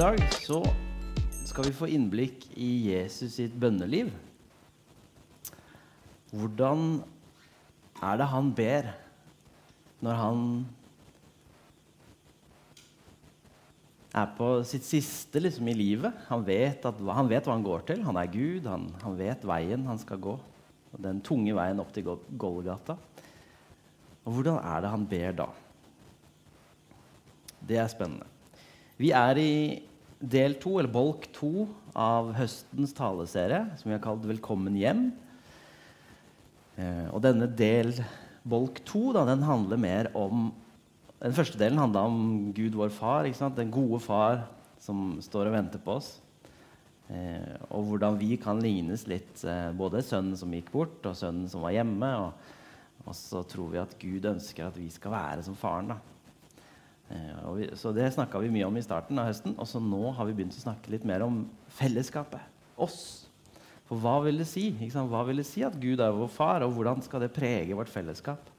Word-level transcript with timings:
dag 0.00 0.20
så 0.32 0.62
skal 1.44 1.66
vi 1.66 1.76
få 1.76 1.86
innblikk 1.92 2.46
i 2.56 2.88
Jesus 2.88 3.34
sitt 3.36 3.52
bønneliv. 3.60 4.08
Hvordan 6.30 7.02
er 8.00 8.20
det 8.20 8.28
han 8.30 8.48
ber 8.56 8.88
når 10.00 10.16
han 10.16 10.46
er 14.16 14.30
på 14.38 14.48
sitt 14.70 14.86
siste 14.88 15.42
liksom, 15.42 15.68
i 15.68 15.76
livet? 15.76 16.16
Han 16.30 16.46
vet, 16.48 16.80
at, 16.88 17.04
han 17.18 17.28
vet, 17.28 17.44
hva 17.44 17.58
han 17.58 17.66
går 17.66 17.84
til. 17.90 18.00
Han 18.06 18.22
er 18.22 18.32
Gud. 18.32 18.70
Han, 18.70 18.88
han 19.02 19.20
vet 19.20 19.44
veien 19.52 19.84
han 19.90 20.00
skal 20.00 20.22
gå. 20.30 20.38
Den 20.96 21.20
tunge 21.20 21.58
veien 21.58 21.84
opp 21.84 21.92
til 21.92 22.08
Golgata. 22.40 22.96
Og 24.24 24.32
hvordan 24.32 24.62
er 24.64 24.80
det 24.80 24.96
han 24.96 25.06
ber 25.12 25.38
da? 25.44 25.50
Det 27.68 27.84
er 27.84 27.92
spennende. 27.92 28.32
Vi 28.96 29.12
er 29.16 29.44
i 29.44 29.52
del 30.20 30.54
to, 30.60 30.76
eller 30.78 30.92
bolk 30.92 31.26
to, 31.34 31.66
av 31.96 32.34
høstens 32.36 32.92
taleserie, 32.94 33.64
som 33.80 33.88
vi 33.88 33.96
har 33.96 34.04
kalt 34.04 34.22
'Velkommen 34.22 34.76
hjem'. 34.76 35.10
Eh, 36.76 37.08
og 37.12 37.22
denne 37.22 37.48
del, 37.48 37.92
bolk 38.44 38.84
to, 38.84 39.12
da, 39.12 39.24
den 39.24 39.42
handler 39.42 39.76
mer 39.76 40.10
om 40.14 40.52
Den 41.20 41.34
første 41.36 41.58
delen 41.58 41.76
handla 41.76 42.06
om 42.08 42.50
Gud, 42.56 42.72
vår 42.72 42.88
far. 42.88 43.24
Den 43.52 43.70
gode 43.70 44.00
far 44.00 44.46
som 44.78 45.20
står 45.20 45.50
og 45.50 45.52
venter 45.52 45.78
på 45.78 45.98
oss. 45.98 46.18
Eh, 47.10 47.60
og 47.68 47.84
hvordan 47.84 48.16
vi 48.16 48.38
kan 48.40 48.58
lignes 48.58 49.06
litt. 49.06 49.44
Eh, 49.44 49.68
både 49.76 50.00
sønnen 50.00 50.34
som 50.34 50.50
gikk 50.50 50.72
bort, 50.72 51.04
og 51.04 51.14
sønnen 51.14 51.46
som 51.46 51.60
var 51.60 51.74
hjemme. 51.76 52.08
Og, 52.24 52.32
og 53.04 53.14
så 53.14 53.42
tror 53.44 53.68
vi 53.68 53.82
at 53.82 53.98
Gud 54.00 54.24
ønsker 54.24 54.64
at 54.64 54.78
vi 54.78 54.88
skal 54.88 55.12
være 55.12 55.44
som 55.44 55.54
faren. 55.54 55.92
da. 55.92 55.98
Eh, 57.10 57.52
vi, 57.56 57.70
så 57.76 57.92
det 57.94 58.12
snakka 58.14 58.38
vi 58.42 58.52
mye 58.54 58.68
om 58.68 58.76
i 58.78 58.84
starten 58.84 59.18
av 59.18 59.30
høsten. 59.30 59.56
Og 59.58 59.68
så 59.68 59.82
nå 59.82 60.12
har 60.16 60.28
vi 60.28 60.36
begynt 60.38 60.56
å 60.56 60.62
snakke 60.62 60.92
litt 60.94 61.06
mer 61.08 61.26
om 61.26 61.42
fellesskapet. 61.80 62.42
Oss. 62.80 63.00
For 63.90 63.98
hva 63.98 64.20
vil 64.22 64.38
det 64.38 64.46
si? 64.46 64.68
Hva 64.94 65.24
vil 65.26 65.42
det 65.42 65.48
si 65.48 65.64
at 65.66 65.74
Gud 65.82 66.00
er 66.00 66.14
vår 66.14 66.30
far, 66.30 66.62
og 66.62 66.76
hvordan 66.76 67.02
skal 67.02 67.24
det 67.24 67.32
prege 67.34 67.74
vårt 67.74 67.90
fellesskap? 67.90 68.52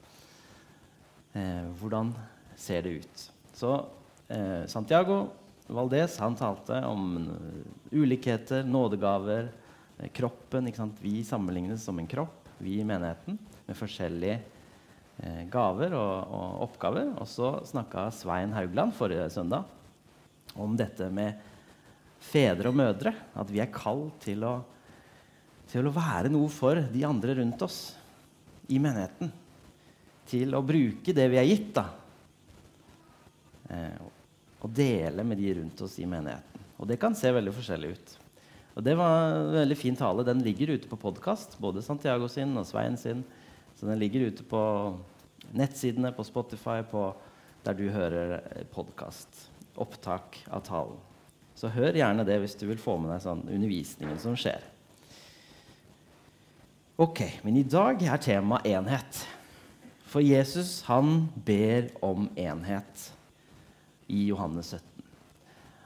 Eh, 1.32 1.70
hvordan 1.80 2.12
ser 2.60 2.84
det 2.84 2.98
ut? 3.00 3.22
Så 3.56 3.78
eh, 4.28 4.68
Santiago 4.68 5.24
Valdez 5.72 6.18
han 6.20 6.36
talte 6.36 6.82
om 6.84 7.16
eh, 7.16 7.96
ulikheter, 7.96 8.66
nådegaver, 8.68 9.48
eh, 9.98 10.12
kroppen. 10.12 10.68
Vi 11.00 11.24
sammenlignes 11.24 11.84
som 11.84 11.98
en 11.98 12.10
kropp, 12.10 12.48
vi 12.58 12.80
i 12.80 12.84
menigheten, 12.84 13.38
med 13.66 13.78
forskjellige 13.78 14.40
gaver 15.52 15.94
og, 15.94 16.14
og, 16.34 16.58
oppgaver. 16.66 17.12
Og 17.20 17.28
så 17.30 17.54
snakka 17.68 18.08
Svein 18.14 18.54
Haugland 18.56 18.94
forrige 18.96 19.28
søndag 19.30 19.68
om 20.58 20.76
dette 20.76 21.08
med 21.14 21.38
fedre 22.22 22.72
og 22.72 22.78
mødre. 22.78 23.14
At 23.38 23.50
vi 23.52 23.62
er 23.62 23.72
kalt 23.72 24.18
til 24.24 24.44
å, 24.46 24.56
til 25.70 25.88
å 25.88 25.94
være 25.94 26.32
noe 26.32 26.50
for 26.52 26.80
de 26.92 27.04
andre 27.08 27.38
rundt 27.40 27.66
oss 27.66 27.80
i 28.72 28.80
menigheten. 28.82 29.32
Til 30.32 30.54
å 30.56 30.64
bruke 30.64 31.14
det 31.14 31.28
vi 31.32 31.40
er 31.40 31.48
gitt, 31.48 31.70
da. 31.76 31.86
Eh, 33.72 34.10
og 34.62 34.70
dele 34.74 35.24
med 35.26 35.40
de 35.42 35.54
rundt 35.58 35.80
oss 35.84 35.98
i 35.98 36.06
menigheten. 36.06 36.66
Og 36.78 36.88
det 36.90 36.98
kan 37.02 37.14
se 37.18 37.30
veldig 37.34 37.54
forskjellig 37.54 37.94
ut. 37.94 38.12
Og 38.72 38.84
det 38.86 38.94
var 38.96 39.34
en 39.36 39.52
veldig 39.54 39.76
fin 39.76 39.96
tale. 39.98 40.24
Den 40.26 40.42
ligger 40.44 40.72
ute 40.74 40.88
på 40.88 40.98
podkast, 41.00 41.58
både 41.60 41.82
Santiago 41.84 42.28
sin 42.30 42.54
og 42.56 42.66
Svein 42.66 42.96
sin. 42.98 43.20
Så 43.76 43.88
den 43.88 44.00
ligger 44.00 44.30
ute 44.30 44.46
på 44.48 44.62
nettsidene, 45.50 46.12
på 46.14 46.24
Spotify, 46.24 46.80
på 46.86 47.10
der 47.64 47.78
du 47.78 47.88
hører 47.90 48.64
podkast. 48.74 49.48
Opptak 49.80 50.42
av 50.50 50.64
talen. 50.66 51.00
Så 51.54 51.70
hør 51.72 51.96
gjerne 51.96 52.24
det 52.26 52.38
hvis 52.42 52.56
du 52.58 52.66
vil 52.68 52.80
få 52.80 52.96
med 53.00 53.12
deg 53.12 53.24
sånn 53.24 53.44
undervisningen 53.46 54.18
som 54.20 54.36
skjer. 54.38 54.62
Ok, 57.02 57.22
Men 57.42 57.56
i 57.56 57.64
dag 57.66 58.02
er 58.04 58.20
temaet 58.20 58.66
enhet. 58.68 59.22
For 60.06 60.20
Jesus 60.20 60.82
han 60.86 61.28
ber 61.46 61.88
om 62.04 62.28
enhet 62.36 63.06
i 64.12 64.26
Johannes 64.28 64.74
17. 64.76 65.06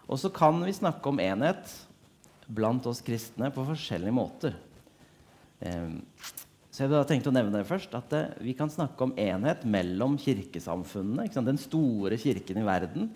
Og 0.06 0.18
så 0.18 0.30
kan 0.34 0.58
vi 0.66 0.74
snakke 0.74 1.08
om 1.08 1.20
enhet 1.22 1.70
blant 2.46 2.86
oss 2.90 3.02
kristne 3.06 3.52
på 3.54 3.64
forskjellige 3.66 4.14
måter. 4.14 4.56
Eh, 5.60 5.94
så 6.76 6.84
jeg 6.84 6.92
da 6.92 7.06
tenkte 7.08 7.30
å 7.30 7.32
nevne 7.32 7.56
det 7.56 7.64
først, 7.64 7.94
at 7.96 8.10
eh, 8.12 8.34
Vi 8.44 8.52
kan 8.52 8.68
snakke 8.68 9.06
om 9.06 9.14
enhet 9.16 9.62
mellom 9.64 10.18
kirkesamfunnene. 10.20 11.24
Den 11.32 11.56
store 11.56 12.18
kirken 12.20 12.60
i 12.60 12.64
verden. 12.66 13.06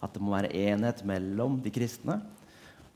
At 0.00 0.14
det 0.14 0.22
må 0.24 0.32
være 0.32 0.48
enhet 0.56 1.02
mellom 1.04 1.58
de 1.60 1.68
kristne. 1.76 2.16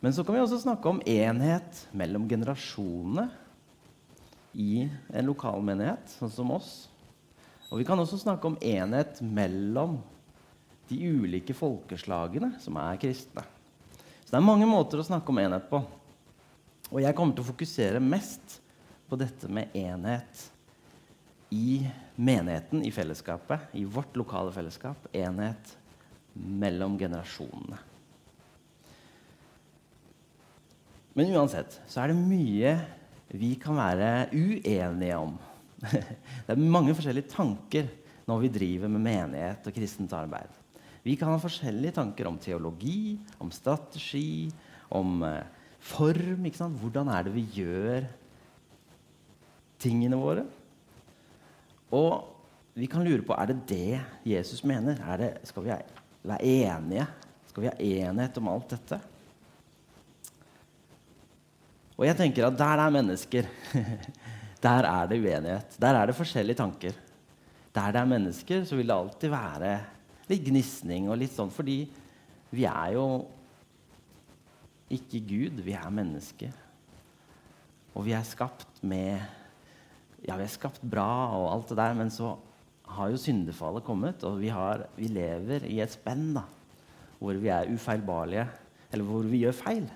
Men 0.00 0.16
så 0.16 0.24
kan 0.24 0.38
vi 0.38 0.40
også 0.40 0.62
snakke 0.62 0.88
om 0.88 1.02
enhet 1.04 1.82
mellom 1.92 2.24
generasjonene 2.32 3.26
i 4.56 4.86
en 4.88 5.28
lokalmenighet, 5.28 6.16
sånn 6.16 6.32
som 6.32 6.56
oss. 6.56 6.72
Og 7.68 7.82
vi 7.82 7.84
kan 7.84 8.00
også 8.00 8.22
snakke 8.24 8.48
om 8.48 8.56
enhet 8.64 9.20
mellom 9.20 9.98
de 10.88 10.96
ulike 11.12 11.52
folkeslagene 11.52 12.54
som 12.64 12.80
er 12.80 13.04
kristne. 13.04 13.44
Så 14.24 14.32
det 14.32 14.40
er 14.40 14.48
mange 14.48 14.64
måter 14.64 14.96
å 14.96 15.08
snakke 15.12 15.28
om 15.28 15.44
enhet 15.44 15.68
på. 15.68 15.84
Og 16.88 17.02
jeg 17.04 17.20
kommer 17.20 17.36
til 17.36 17.44
å 17.44 17.52
fokusere 17.52 18.00
mest 18.00 18.62
på 19.09 19.19
dette 19.20 19.48
med 19.53 19.75
enhet 19.76 20.50
i 21.54 21.84
menigheten, 22.16 22.82
i 22.82 22.91
fellesskapet, 22.94 23.70
i 23.78 23.84
vårt 23.84 24.16
lokale 24.16 24.53
fellesskap. 24.54 25.09
Enhet 25.15 25.76
mellom 26.34 26.97
generasjonene. 26.98 27.78
Men 31.14 31.31
uansett 31.31 31.76
så 31.87 32.03
er 32.03 32.10
det 32.10 32.19
mye 32.19 32.72
vi 33.34 33.54
kan 33.62 33.78
være 33.78 34.32
uenige 34.34 35.19
om. 35.19 35.37
Det 35.84 36.54
er 36.54 36.59
mange 36.59 36.94
forskjellige 36.97 37.31
tanker 37.31 37.87
når 38.26 38.43
vi 38.43 38.50
driver 38.50 38.91
med 38.91 39.04
menighet 39.04 39.66
og 39.69 39.76
kristent 39.76 40.12
arbeid. 40.16 40.50
Vi 41.04 41.14
kan 41.20 41.28
ha 41.31 41.38
forskjellige 41.38 41.98
tanker 42.00 42.26
om 42.26 42.38
teologi, 42.41 43.19
om 43.38 43.50
strategi, 43.53 44.48
om 44.88 45.20
eh, 45.28 45.44
form. 45.84 46.47
Hvordan 46.81 47.10
er 47.12 47.26
det 47.26 47.34
vi 47.34 47.44
gjør 47.60 48.06
tingene 49.84 50.18
våre. 50.18 50.44
Og 51.94 52.30
vi 52.74 52.88
kan 52.90 53.04
lure 53.06 53.22
på 53.22 53.36
er 53.36 53.52
det 53.52 53.60
det 53.70 54.00
Jesus 54.26 54.64
mener. 54.66 54.98
Det, 55.20 55.30
skal 55.46 55.66
vi 55.66 55.74
være 56.26 56.42
enige? 56.42 57.06
Skal 57.50 57.62
vi 57.62 57.70
ha 57.70 57.76
enighet 57.78 58.40
om 58.40 58.50
alt 58.50 58.72
dette? 58.74 59.00
Og 61.94 62.06
jeg 62.08 62.18
tenker 62.18 62.48
at 62.48 62.56
der 62.58 62.80
det 62.80 62.84
er 62.84 62.94
mennesker, 62.96 63.50
der 64.66 64.88
er 64.88 65.10
det 65.10 65.20
uenighet. 65.20 65.76
Der 65.78 66.00
er 66.00 66.10
det 66.10 66.16
forskjellige 66.18 66.58
tanker. 66.58 66.96
Der 67.74 67.92
det 67.92 68.00
er 68.00 68.10
mennesker, 68.10 68.64
så 68.66 68.76
vil 68.76 68.90
det 68.90 68.96
alltid 68.96 69.30
være 69.30 69.76
litt 70.30 70.42
gnisning 70.48 71.06
og 71.10 71.20
litt 71.20 71.34
sånn 71.34 71.52
fordi 71.52 71.84
vi 72.54 72.66
er 72.66 72.94
jo 72.96 73.06
ikke 74.94 75.20
Gud, 75.26 75.62
vi 75.62 75.74
er 75.76 75.94
mennesker. 75.94 76.52
Og 77.94 78.06
vi 78.06 78.14
er 78.14 78.26
skapt 78.26 78.82
med 78.82 79.22
ja, 80.24 80.36
vi 80.38 80.46
er 80.46 80.52
skapt 80.52 80.84
bra 80.88 81.06
og 81.36 81.50
alt 81.52 81.72
det 81.72 81.78
der, 81.80 81.96
men 81.98 82.12
så 82.12 82.34
har 82.94 83.10
jo 83.10 83.20
syndefallet 83.20 83.84
kommet, 83.84 84.22
og 84.28 84.38
vi, 84.40 84.50
har, 84.52 84.86
vi 84.96 85.08
lever 85.12 85.66
i 85.68 85.80
et 85.84 85.92
spenn 85.92 86.32
da, 86.36 86.44
hvor 87.20 87.36
vi 87.40 87.50
er 87.52 87.70
ufeilbarlige, 87.72 88.46
eller 88.92 89.08
hvor 89.08 89.26
vi 89.28 89.42
gjør 89.44 89.56
feil. 89.56 89.86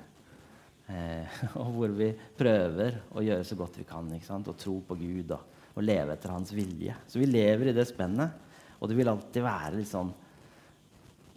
Eh, 0.89 1.41
og 1.61 1.73
hvor 1.77 1.95
vi 1.97 2.11
prøver 2.39 3.01
å 3.13 3.25
gjøre 3.25 3.47
så 3.47 3.59
godt 3.59 3.81
vi 3.81 3.89
kan 3.89 4.09
og 4.39 4.57
tro 4.57 4.79
på 4.89 4.97
Gud 4.99 5.35
og, 5.37 5.57
og, 5.75 5.83
leve 5.85 6.15
etter 6.15 6.33
Hans 6.33 6.53
vilje. 6.57 6.97
Så 7.09 7.21
vi 7.21 7.29
lever 7.29 7.71
i 7.71 7.77
det 7.77 7.87
spennet, 7.91 8.37
og 8.79 8.89
det 8.89 8.97
vil 8.99 9.11
alltid 9.11 9.45
være 9.45 9.77
litt 9.77 9.91
sånn 9.91 10.13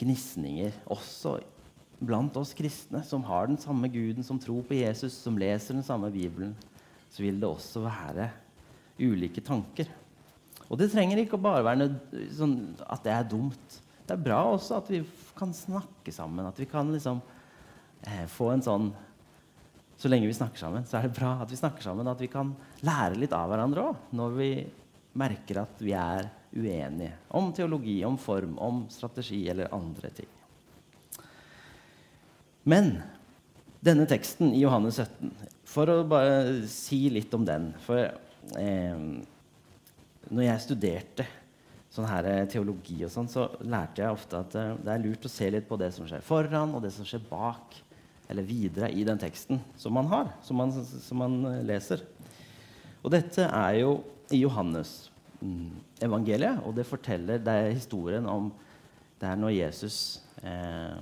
gnisninger 0.02 0.78
også 0.90 1.36
blant 2.02 2.38
oss 2.40 2.56
kristne 2.58 3.04
som 3.06 3.22
har 3.28 3.50
den 3.50 3.60
samme 3.62 3.90
Guden, 3.94 4.26
som 4.26 4.40
tror 4.42 4.64
på 4.66 4.80
Jesus, 4.80 5.14
som 5.22 5.38
leser 5.38 5.78
den 5.78 5.86
samme 5.86 6.10
Bibelen. 6.14 6.56
Så 7.12 7.22
vil 7.22 7.38
det 7.42 7.50
også 7.50 7.84
være 7.86 8.32
ulike 9.02 9.44
tanker. 9.46 9.90
Og 10.72 10.80
det 10.80 10.92
trenger 10.94 11.20
ikke 11.20 11.40
bare 11.42 11.66
være 11.66 11.90
sånn 12.36 12.56
at 12.88 13.04
det 13.04 13.14
er 13.14 13.30
dumt. 13.32 13.80
Det 14.08 14.16
er 14.16 14.24
bra 14.24 14.42
også 14.54 14.80
at 14.80 14.92
vi 14.92 15.02
kan 15.38 15.54
snakke 15.56 16.14
sammen. 16.16 16.48
At 16.48 16.60
vi 16.60 16.68
kan 16.70 16.92
liksom 16.94 17.22
eh, 18.08 18.28
få 18.32 18.54
en 18.56 18.66
sånn 18.66 18.92
Så 20.02 20.10
lenge 20.10 20.26
vi 20.26 20.34
snakker 20.34 20.58
sammen, 20.58 20.86
så 20.90 20.96
er 20.98 21.04
det 21.06 21.14
bra 21.14 21.36
at 21.44 21.52
vi 21.52 21.60
snakker 21.60 21.84
sammen. 21.86 22.08
At 22.10 22.22
vi 22.24 22.30
kan 22.32 22.56
lære 22.82 23.20
litt 23.22 23.36
av 23.38 23.52
hverandre 23.52 23.84
òg 23.92 24.16
når 24.18 24.32
vi 24.34 24.48
merker 25.14 25.60
at 25.62 25.84
vi 25.84 25.94
er 25.94 26.32
uenige 26.56 27.12
om 27.38 27.52
teologi, 27.54 28.00
om 28.08 28.18
form, 28.18 28.56
om 28.58 28.88
strategi 28.90 29.44
eller 29.52 29.70
andre 29.76 30.10
ting. 30.16 30.32
Men 32.64 32.96
denne 33.82 34.08
teksten 34.10 34.54
i 34.54 34.64
Johannes 34.64 34.98
17, 34.98 35.32
for 35.70 35.90
å 35.90 36.02
bare 36.06 36.66
si 36.70 37.04
litt 37.14 37.34
om 37.34 37.46
den 37.48 37.72
For 37.86 38.10
når 40.32 40.44
jeg 40.46 40.64
studerte 40.64 41.26
sånn 41.92 42.08
her 42.08 42.28
eh, 42.30 42.48
teologi 42.50 43.02
og 43.04 43.12
sånn, 43.12 43.30
så 43.32 43.50
lærte 43.68 44.04
jeg 44.04 44.16
ofte 44.16 44.40
at 44.40 44.58
eh, 44.60 44.74
det 44.80 44.94
er 44.94 45.04
lurt 45.04 45.28
å 45.28 45.32
se 45.32 45.50
litt 45.52 45.68
på 45.68 45.78
det 45.80 45.92
som 45.96 46.08
skjer 46.08 46.24
foran, 46.24 46.76
og 46.76 46.84
det 46.86 46.94
som 46.96 47.08
skjer 47.08 47.24
bak, 47.28 47.76
eller 48.32 48.48
videre 48.48 48.88
i 48.96 49.04
den 49.04 49.20
teksten 49.20 49.60
som 49.80 49.96
man 49.98 50.08
har, 50.12 50.32
som 50.46 50.62
man, 50.62 50.72
som 50.72 51.20
man 51.20 51.38
eh, 51.50 51.62
leser. 51.68 52.06
Og 53.02 53.12
dette 53.12 53.44
er 53.44 53.82
jo 53.82 53.96
i 54.32 54.40
Johannes 54.40 55.10
mm, 55.42 56.04
evangeliet, 56.08 56.62
og 56.64 56.78
det 56.78 56.88
forteller 56.88 57.42
Det 57.44 57.52
er 57.52 57.74
historien 57.74 58.28
om 58.30 58.52
Det 59.20 59.28
er 59.28 59.40
når 59.42 59.52
Jesus 59.56 59.98
eh, 60.46 61.02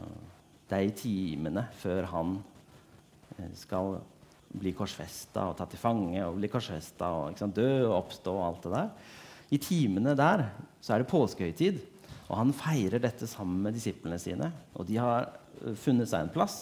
Det 0.65 0.77
er 0.77 0.87
i 0.87 0.95
timene 0.95 1.65
før 1.77 2.07
han 2.09 2.39
skal 3.59 3.99
bli 4.49 4.73
korsfesta 4.73 5.45
og 5.49 5.57
tatt 5.59 5.73
til 5.75 5.81
fange 5.81 6.21
og 6.25 6.39
bli 6.39 6.49
korsfesta 6.51 7.11
og 7.13 7.37
sant, 7.37 7.57
dø 7.57 7.85
og 7.87 7.97
oppstå 7.99 8.33
og 8.33 8.45
alt 8.47 8.65
det 8.65 8.73
der. 8.73 8.89
I 9.49 9.59
timene 9.61 10.15
der 10.17 10.45
så 10.81 10.93
er 10.93 11.03
det 11.03 11.09
påskehøytid, 11.09 11.79
og 12.29 12.35
han 12.37 12.53
feirer 12.53 13.01
dette 13.01 13.27
sammen 13.29 13.61
med 13.65 13.77
disiplene 13.77 14.19
sine. 14.21 14.51
Og 14.77 14.85
de 14.89 14.99
har 15.01 15.31
eh, 15.63 15.77
funnet 15.77 16.09
seg 16.09 16.25
en 16.25 16.33
plass, 16.33 16.59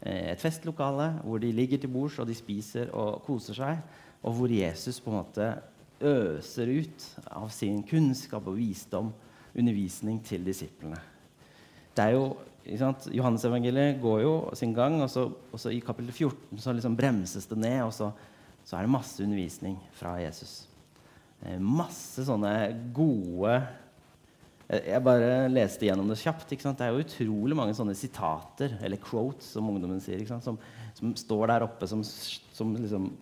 eh, 0.00 0.32
et 0.32 0.42
festlokale, 0.42 1.10
hvor 1.24 1.40
de 1.42 1.52
ligger 1.52 1.80
til 1.82 1.92
bords 1.92 2.18
og 2.20 2.28
de 2.28 2.36
spiser 2.36 2.92
og 2.96 3.22
koser 3.26 3.58
seg, 3.58 3.82
og 4.24 4.38
hvor 4.38 4.52
Jesus 4.52 5.00
på 5.00 5.12
en 5.12 5.20
måte 5.20 5.50
øser 6.00 6.72
ut 6.82 7.04
av 7.32 7.48
sin 7.54 7.82
kunnskap 7.86 8.48
og 8.48 8.58
visdom, 8.58 9.12
undervisning 9.56 10.18
til 10.24 10.44
disiplene. 10.44 10.98
Det 11.96 12.04
er 12.04 12.16
jo 12.16 12.26
Johannes-evangeliet 12.66 14.00
går 14.02 14.22
jo 14.24 14.32
sin 14.58 14.72
gang, 14.74 14.98
og 15.04 15.10
så, 15.10 15.28
og 15.30 15.60
så 15.60 15.70
i 15.70 15.82
kapittel 15.84 16.10
14 16.12 16.58
så 16.58 16.74
liksom 16.74 16.96
bremses 16.98 17.46
det 17.46 17.58
ned, 17.62 17.78
og 17.86 17.92
så, 17.94 18.10
så, 18.64 18.76
er 18.76 18.86
det 18.86 18.94
masse 18.96 19.22
undervisning 19.22 19.76
fra 19.94 20.16
Jesus. 20.18 20.64
Eh, 21.44 21.60
masse 21.62 22.26
sånne 22.26 22.54
gode 22.96 23.60
jeg 24.66 24.98
bare 25.06 25.46
leste 25.46 25.86
gjennom 25.86 26.08
det 26.10 26.18
kjapt. 26.18 26.50
Det 26.50 26.82
er 26.82 26.90
jo 26.90 27.04
utrolig 27.04 27.54
mange 27.54 27.74
sånne 27.78 27.94
sitater, 27.94 28.74
eller 28.82 28.98
quotes, 28.98 29.52
som 29.54 29.68
ungdommen 29.70 30.00
sier, 30.02 30.24
som, 30.42 30.58
som, 30.96 31.12
står 31.14 31.52
der 31.52 31.66
oppe 31.68 31.86
som, 31.86 32.02
som 32.02 32.74
liksom 32.74 33.12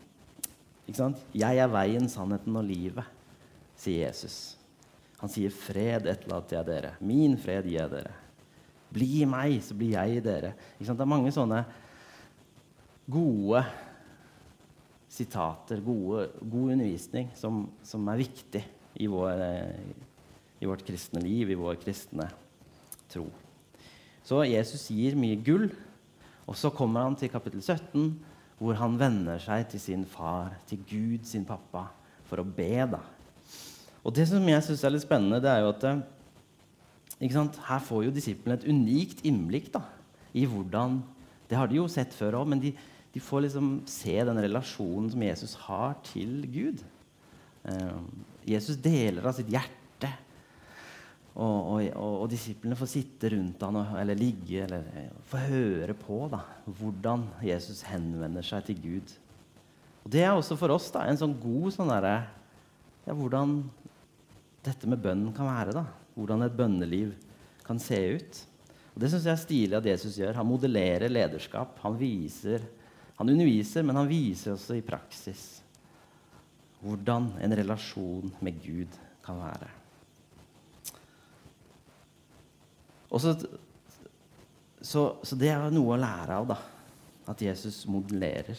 'Jeg 0.89 1.59
er 1.61 1.69
veien, 1.69 2.09
sannheten 2.09 2.57
og 2.57 2.65
livet', 2.65 3.05
sier 3.77 4.09
Jesus. 4.09 4.57
Han 5.21 5.29
sier 5.29 5.51
'fred 5.53 6.09
etterlater 6.09 6.57
jeg 6.57 6.67
dere'. 6.67 6.97
Min 7.01 7.37
fred 7.37 7.65
gir 7.65 7.81
jeg 7.81 7.91
dere. 7.91 8.24
Bli 8.95 9.11
i 9.23 9.29
meg, 9.29 9.59
så 9.65 9.75
blir 9.77 9.97
jeg 9.97 10.19
i 10.19 10.23
dere. 10.25 10.53
Det 10.79 10.95
er 10.95 11.11
mange 11.11 11.33
sånne 11.35 11.65
gode 13.11 13.65
sitater, 15.15 15.83
gode, 15.85 16.29
god 16.41 16.75
undervisning, 16.75 17.31
som, 17.39 17.65
som 17.87 18.07
er 18.11 18.23
viktig 18.25 18.63
i, 18.99 19.07
vår, 19.11 19.43
i, 20.59 20.67
vårt 20.67 20.85
kristne 20.87 21.23
liv, 21.23 21.51
i 21.51 21.59
vår 21.59 21.79
kristne 21.83 22.27
tro. 23.13 23.27
Så 24.25 24.41
Jesus 24.49 24.89
gir 24.91 25.19
mye 25.19 25.39
gull, 25.45 25.69
og 26.49 26.57
så 26.59 26.73
kommer 26.75 27.07
han 27.07 27.19
til 27.19 27.31
kapittel 27.33 27.63
17, 27.63 28.09
hvor 28.59 28.79
han 28.79 28.97
vender 28.99 29.41
seg 29.43 29.69
til 29.71 29.83
sin 29.83 30.05
far, 30.09 30.55
til 30.69 30.83
Gud, 30.89 31.27
sin 31.29 31.47
pappa, 31.47 31.89
for 32.29 32.41
å 32.41 32.47
be. 32.47 32.73
da. 32.95 33.03
Og 34.05 34.15
det 34.17 34.27
som 34.31 34.45
jeg 34.49 34.65
syns 34.67 34.85
er 34.85 34.95
litt 34.95 35.05
spennende, 35.05 35.43
det 35.43 35.51
er 35.53 35.63
jo 35.65 35.73
at 35.73 35.87
her 37.21 37.83
får 37.85 38.05
jo 38.07 38.15
disiplene 38.15 38.59
et 38.59 38.67
unikt 38.67 39.23
innblikk 39.25 39.71
da, 39.73 39.85
i 40.35 40.47
hvordan 40.47 41.03
Det 41.49 41.57
har 41.57 41.69
de 41.69 41.77
jo 41.77 41.87
sett 41.89 42.15
før 42.17 42.41
òg, 42.41 42.49
men 42.49 42.61
de, 42.61 42.73
de, 43.13 43.21
får 43.21 43.45
liksom 43.45 43.83
se 43.87 44.17
den 44.25 44.41
relasjonen 44.41 45.11
som 45.13 45.23
Jesus 45.23 45.55
har 45.67 45.95
til 46.03 46.47
Gud. 46.51 46.81
Eh, 47.69 47.99
Jesus 48.49 48.77
deler 48.81 49.29
av 49.29 49.37
sitt 49.37 49.51
hjerte. 49.53 50.09
Og, 51.35 51.59
og, 51.75 51.81
og, 51.93 52.15
og, 52.23 52.27
disiplene 52.31 52.79
får 52.79 52.91
sitte 52.91 53.29
rundt 53.35 53.63
han 53.67 53.77
eller 54.01 54.19
ligge 54.19 54.65
eller 54.65 54.89
eh, 54.97 55.13
få 55.29 55.43
høre 55.51 55.95
på 55.99 56.23
da, 56.33 56.41
hvordan 56.65 57.27
Jesus 57.45 57.85
henvender 57.91 58.47
seg 58.47 58.65
til 58.71 58.81
Gud. 58.81 59.15
Og 60.05 60.11
Det 60.11 60.25
er 60.25 60.33
også 60.33 60.57
for 60.57 60.73
oss 60.73 60.89
da, 60.95 61.05
en 61.05 61.21
sånn 61.21 61.37
god 61.43 61.75
sånn 61.77 61.93
derre 61.93 62.17
ja, 63.05 63.13
Hvordan 63.13 63.59
dette 64.65 64.89
med 64.89 65.03
bønnen 65.05 65.35
kan 65.37 65.45
være. 65.45 65.77
da 65.77 65.85
hvordan 66.15 66.47
et 66.47 66.57
bønneliv 66.57 67.13
kan 67.67 67.81
se 67.83 67.99
ut. 68.17 68.41
Og 68.95 69.03
Det 69.03 69.11
syns 69.11 69.27
jeg 69.27 69.35
er 69.35 69.43
stilig 69.43 69.79
at 69.79 69.89
Jesus 69.91 70.19
gjør. 70.21 70.39
Han 70.39 70.47
modellerer 70.47 71.11
lederskap. 71.11 71.79
Han, 71.83 71.99
viser, 71.99 72.63
han 73.19 73.31
underviser, 73.31 73.83
men 73.83 73.99
han 73.99 74.11
viser 74.11 74.55
også 74.55 74.79
i 74.79 74.87
praksis 74.87 75.61
hvordan 76.85 77.31
en 77.41 77.55
relasjon 77.57 78.29
med 78.45 78.59
Gud 78.61 78.97
kan 79.25 79.39
være. 79.41 79.71
Så, 83.15 83.33
så, 84.83 85.03
så, 85.23 85.37
det 85.39 85.49
er 85.49 85.71
noe 85.73 85.95
å 85.95 86.01
lære 86.01 86.37
av, 86.37 86.49
da. 86.51 86.59
At 87.31 87.41
Jesus 87.41 87.85
modellerer. 87.89 88.59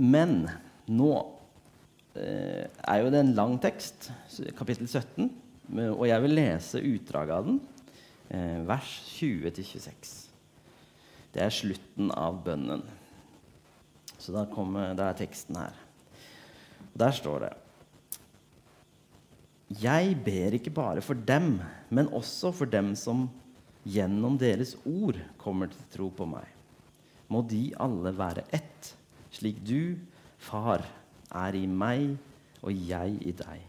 Men 0.00 0.46
nå 0.88 1.10
eh, 2.16 2.64
er 2.64 3.02
jo 3.02 3.10
det 3.12 3.20
en 3.20 3.34
lang 3.36 3.58
tekst, 3.60 4.08
kapittel 4.56 4.88
17, 4.88 5.28
og 5.92 6.06
jeg 6.08 6.24
vil 6.24 6.34
lese 6.38 6.80
utdraget 6.82 7.36
av 7.36 7.50
den, 7.50 7.58
eh, 8.32 8.58
vers 8.66 8.94
20-26. 9.18 10.14
Det 11.34 11.42
er 11.44 11.52
slutten 11.54 12.08
av 12.16 12.40
bønnen. 12.46 12.82
Så 14.16 14.32
da, 14.34 14.46
kommer, 14.50 14.94
da 14.96 15.10
er 15.10 15.18
teksten 15.20 15.58
her. 15.60 15.76
Der 17.00 17.12
står 17.14 17.44
det 17.44 17.50
Jeg 19.80 20.16
ber 20.24 20.56
ikke 20.56 20.72
bare 20.74 21.04
for 21.04 21.14
dem, 21.14 21.60
men 21.88 22.08
også 22.08 22.50
for 22.56 22.66
dem 22.66 22.96
som 22.98 23.28
gjennom 23.86 24.36
deres 24.40 24.74
ord 24.82 25.20
kommer 25.38 25.70
til 25.70 25.86
tro 25.92 26.08
på 26.10 26.26
meg. 26.28 26.48
Må 27.30 27.44
de 27.46 27.68
alle 27.78 28.10
være 28.16 28.42
ett 28.50 28.90
slik 29.34 29.60
du, 29.66 29.98
Far, 30.40 30.86
er 31.30 31.56
i 31.56 31.66
meg 31.68 32.16
og 32.64 32.72
jeg 32.72 33.18
i 33.28 33.32
deg. 33.36 33.66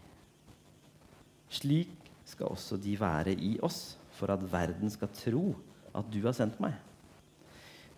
Slik 1.52 1.92
skal 2.28 2.54
også 2.54 2.78
de 2.80 2.96
være 3.00 3.34
i 3.36 3.58
oss, 3.64 3.98
for 4.16 4.32
at 4.32 4.44
verden 4.52 4.92
skal 4.94 5.12
tro 5.16 5.52
at 5.98 6.08
du 6.14 6.22
har 6.24 6.36
sendt 6.38 6.60
meg. 6.64 6.78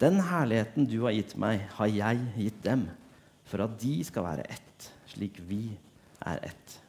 Den 0.01 0.17
herligheten 0.25 0.87
du 0.89 1.03
har 1.05 1.13
gitt 1.13 1.35
meg, 1.39 1.67
har 1.77 1.91
jeg 1.91 2.23
gitt 2.37 2.61
dem, 2.65 2.87
for 3.45 3.65
at 3.65 3.75
de 3.81 3.93
skal 4.07 4.25
være 4.25 4.47
ett, 4.49 4.89
slik 5.13 5.37
vi 5.47 5.67
er 6.25 6.41
ett. 6.49 6.79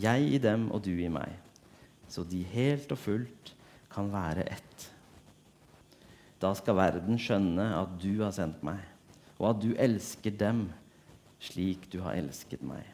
Jeg 0.00 0.26
i 0.34 0.40
dem 0.42 0.68
og 0.74 0.82
du 0.84 0.92
i 0.96 1.10
meg, 1.12 1.30
så 2.10 2.24
de 2.26 2.42
helt 2.52 2.90
og 2.90 2.98
fullt 2.98 3.52
kan 3.92 4.10
være 4.10 4.48
ett. 4.50 4.86
Da 6.40 6.50
skal 6.56 6.78
verden 6.78 7.20
skjønne 7.20 7.70
at 7.76 7.94
du 8.02 8.24
har 8.24 8.34
sendt 8.34 8.64
meg 8.66 8.80
og 9.40 9.54
at 9.54 9.62
du 9.62 9.70
elsker 9.80 10.34
dem 10.36 10.66
slik 11.40 11.86
du 11.92 12.02
har 12.04 12.18
elsket 12.20 12.62
meg. 12.66 12.84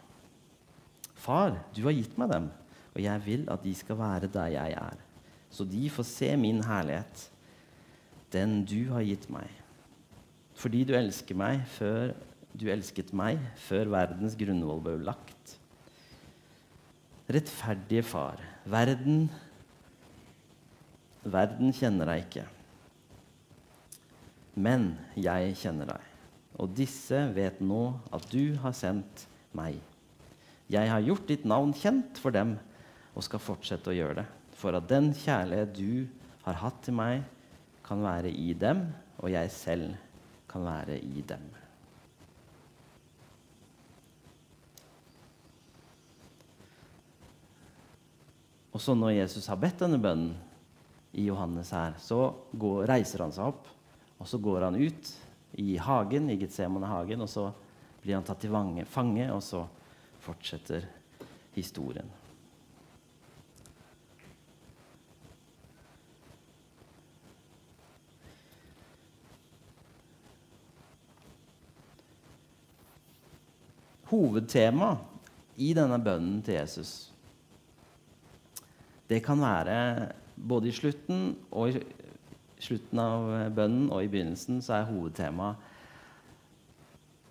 Far, 1.18 1.56
du 1.74 1.82
har 1.88 1.96
gitt 1.96 2.14
meg 2.20 2.30
dem, 2.30 2.46
og 2.94 3.02
jeg 3.02 3.24
vil 3.26 3.46
at 3.50 3.64
de 3.66 3.72
skal 3.74 3.98
være 3.98 4.30
der 4.30 4.52
jeg 4.54 4.76
er, 4.78 5.00
så 5.50 5.66
de 5.66 5.88
får 5.90 6.06
se 6.06 6.30
min 6.38 6.62
herlighet, 6.64 7.26
den 8.32 8.60
du 8.68 8.92
har 8.92 9.04
gitt 9.06 9.26
meg. 9.32 9.50
Fordi 10.56 10.84
du 10.86 10.94
elsker 10.96 11.36
meg 11.36 11.66
før 11.76 12.14
du 12.56 12.70
elsket 12.72 13.10
meg 13.12 13.40
før 13.66 13.90
verdens 13.92 14.36
grunnvoll 14.38 14.80
ble 14.84 14.94
lagt. 15.04 15.56
Rettferdige 17.28 18.06
Far, 18.06 18.40
verden 18.64 19.26
Verden 21.26 21.72
kjenner 21.74 22.06
deg 22.06 22.20
ikke, 22.22 22.44
men 24.62 24.92
jeg 25.18 25.56
kjenner 25.58 25.90
deg 25.90 26.05
og 26.56 26.72
disse 26.76 27.18
vet 27.36 27.60
nå 27.60 27.82
at 28.16 28.24
du 28.32 28.56
har 28.62 28.74
sendt 28.76 29.26
meg. 29.56 29.76
Jeg 30.72 30.90
har 30.90 31.04
gjort 31.04 31.28
ditt 31.28 31.44
navn 31.46 31.74
kjent 31.76 32.18
for 32.20 32.34
dem 32.34 32.56
og 33.16 33.24
skal 33.24 33.42
fortsette 33.42 33.92
å 33.92 33.96
gjøre 33.96 34.22
det, 34.22 34.26
for 34.56 34.76
at 34.76 34.88
den 34.90 35.12
kjærlighet 35.16 35.76
du 35.76 36.08
har 36.46 36.58
hatt 36.62 36.80
til 36.84 36.96
meg, 36.96 37.22
kan 37.86 38.02
være 38.02 38.32
i 38.32 38.50
dem, 38.58 38.82
og 39.22 39.30
jeg 39.30 39.52
selv 39.54 39.94
kan 40.50 40.64
være 40.66 40.96
i 40.98 41.22
dem. 41.28 41.44
Og 48.74 48.82
så 48.82 48.92
når 48.98 49.14
Jesus 49.22 49.46
har 49.48 49.60
bedt 49.60 49.80
denne 49.80 50.00
bønnen 50.02 50.34
i 51.16 51.28
Johannes 51.30 51.70
her, 51.72 51.94
så 52.02 52.34
går, 52.52 52.82
reiser 52.90 53.22
han 53.24 53.32
seg 53.32 53.54
opp, 53.54 53.70
og 54.20 54.28
så 54.28 54.40
går 54.42 54.66
han 54.66 54.76
ut 54.76 55.12
i 55.52 55.76
hagen, 55.76 56.30
i 56.30 56.36
Getsemane-hagen. 56.36 57.22
Og 57.22 57.30
så 57.30 57.48
blir 58.02 58.18
han 58.18 58.26
tatt 58.26 58.40
til 58.44 58.52
fange, 58.86 59.30
og 59.32 59.42
så 59.42 59.66
fortsetter 60.20 60.86
historien. 61.54 62.08
Hovedtema 74.06 74.94
i 75.58 75.72
denne 75.74 75.98
bønnen 75.98 76.42
til 76.46 76.60
Jesus 76.60 77.16
det 79.06 79.22
kan 79.22 79.40
være 79.40 80.08
både 80.36 80.68
i 80.68 80.74
slutten 80.74 81.28
og 81.50 81.70
i 81.70 81.82
slutten 82.62 83.00
av 83.02 83.26
bønnen 83.56 83.90
og 83.92 84.04
i 84.04 84.10
begynnelsen 84.10 84.62
så 84.64 84.78
er 84.78 84.88
hovedtemaet 84.90 85.56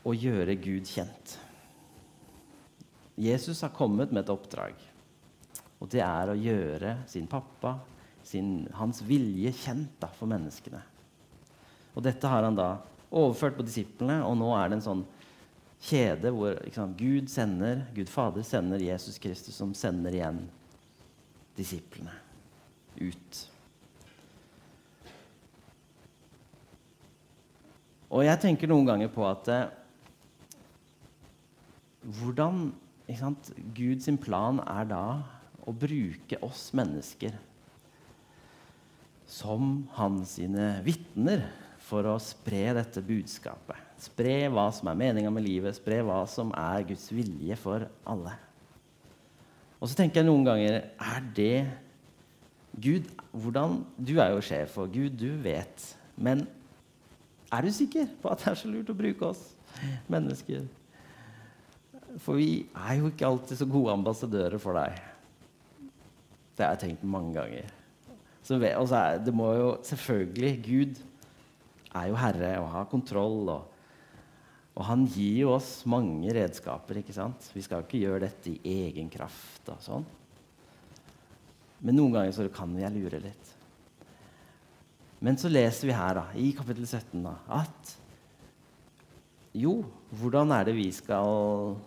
å 0.05 0.13
gjøre 0.13 0.55
Gud 0.61 0.85
kjent. 0.85 1.37
Jesus 3.15 3.61
har 3.63 3.73
kommet 3.73 4.11
med 4.11 4.25
et 4.25 4.33
oppdrag. 4.33 4.75
Og 5.79 5.89
det 5.91 6.03
er 6.05 6.29
å 6.29 6.37
gjøre 6.37 6.97
sin 7.09 7.27
pappa, 7.31 7.77
sin, 8.25 8.67
hans 8.77 9.01
vilje, 9.05 9.51
kjent 9.63 9.95
da, 10.01 10.09
for 10.13 10.29
menneskene. 10.29 10.81
Og 11.95 12.03
dette 12.05 12.29
har 12.29 12.45
han 12.45 12.57
da 12.57 12.69
overført 13.15 13.57
på 13.57 13.65
disiplene, 13.65 14.19
og 14.27 14.37
nå 14.39 14.51
er 14.57 14.69
det 14.69 14.79
en 14.79 14.85
sånn 14.89 15.03
kjede 15.85 16.31
hvor 16.33 16.57
sant, 16.75 16.97
Gud 16.99 17.29
sender, 17.31 17.85
Gud 17.95 18.11
Fader 18.11 18.45
sender 18.45 18.83
Jesus 18.83 19.19
Kristus, 19.21 19.55
som 19.57 19.73
sender 19.77 20.15
igjen 20.15 20.45
disiplene 21.55 22.13
ut. 22.99 23.43
Og 28.15 28.23
jeg 28.23 28.39
tenker 28.39 28.69
noen 28.71 28.87
ganger 28.87 29.09
på 29.11 29.25
at 29.27 29.49
eh, 29.51 29.65
hvordan 32.15 32.69
sant, 33.19 33.51
Guds 33.75 34.07
plan 34.23 34.61
er 34.63 34.87
da 34.87 35.05
å 35.65 35.73
bruke 35.75 36.39
oss 36.45 36.69
mennesker 36.77 37.35
som 39.27 39.83
hans 39.97 40.37
sine 40.37 40.77
vitner 40.85 41.43
for 41.85 42.07
å 42.07 42.15
spre 42.21 42.69
dette 42.77 43.03
budskapet. 43.03 43.77
Spre 44.01 44.45
hva 44.53 44.69
som 44.75 44.89
er 44.89 44.99
meninga 44.99 45.31
med 45.33 45.45
livet, 45.45 45.75
spre 45.75 45.99
hva 46.05 46.21
som 46.29 46.53
er 46.55 46.85
Guds 46.87 47.09
vilje 47.13 47.57
for 47.59 47.87
alle. 48.07 48.33
Og 49.81 49.89
så 49.91 49.97
tenker 49.97 50.21
jeg 50.21 50.29
noen 50.29 50.45
ganger 50.47 50.77
Er 50.79 51.25
det 51.35 51.65
Gud, 52.79 53.09
hvordan, 53.31 53.83
Du 53.97 54.17
er 54.19 54.31
jo 54.33 54.43
sjef, 54.43 54.77
og 54.81 54.93
Gud, 54.95 55.17
du 55.19 55.35
vet. 55.43 55.83
Men 56.15 56.45
er 57.55 57.65
du 57.65 57.71
sikker 57.73 58.09
på 58.21 58.31
at 58.31 58.43
det 58.43 58.51
er 58.51 58.59
så 58.59 58.71
lurt 58.71 58.91
å 58.91 58.97
bruke 58.97 59.31
oss 59.31 59.43
mennesker? 60.11 60.65
For 62.23 62.39
vi 62.39 62.65
er 62.71 62.99
jo 63.01 63.09
ikke 63.11 63.27
alltid 63.27 63.59
så 63.59 63.67
gode 63.67 63.95
ambassadører 63.95 64.61
for 64.61 64.77
deg. 64.79 64.99
Det 66.55 66.63
har 66.63 66.75
jeg 66.75 66.83
tenkt 66.85 67.07
mange 67.07 67.35
ganger. 67.35 67.71
Så 68.45 68.59
er, 68.61 69.19
det 69.25 69.33
må 69.35 69.49
jo 69.57 69.69
selvfølgelig 69.83 70.51
Gud 70.63 70.99
er 71.95 72.11
jo 72.11 72.19
herre 72.19 72.51
og 72.61 72.69
har 72.75 72.91
kontroll. 72.91 73.49
Og, 73.49 73.71
og, 74.75 74.83
han 74.87 75.07
gir 75.09 75.41
jo 75.45 75.55
oss 75.55 75.79
mange 75.89 76.31
redskaper. 76.35 77.01
ikke 77.01 77.15
sant? 77.15 77.49
Vi 77.55 77.63
skal 77.65 77.81
jo 77.81 77.87
ikke 77.87 78.03
gjøre 78.03 78.23
dette 78.27 78.53
i 78.53 78.77
egen 78.85 79.09
kraft. 79.11 79.63
og 79.73 79.81
sånn. 79.83 80.07
Men 81.81 81.99
noen 81.99 82.15
ganger 82.15 82.35
så 82.37 82.47
kan 82.53 82.71
jeg 82.79 82.95
lure 82.95 83.19
litt. 83.23 83.54
Men 85.23 85.37
så 85.39 85.49
leser 85.51 85.89
vi 85.89 85.95
her 85.95 86.17
da, 86.17 86.25
i 86.35 86.51
kapittel 86.57 86.87
17 86.87 87.23
da, 87.23 87.35
at 87.61 87.93
jo, 89.55 89.77
hvordan 90.19 90.51
er 90.51 90.67
det 90.67 90.75
vi 90.75 90.89
skal 90.91 91.77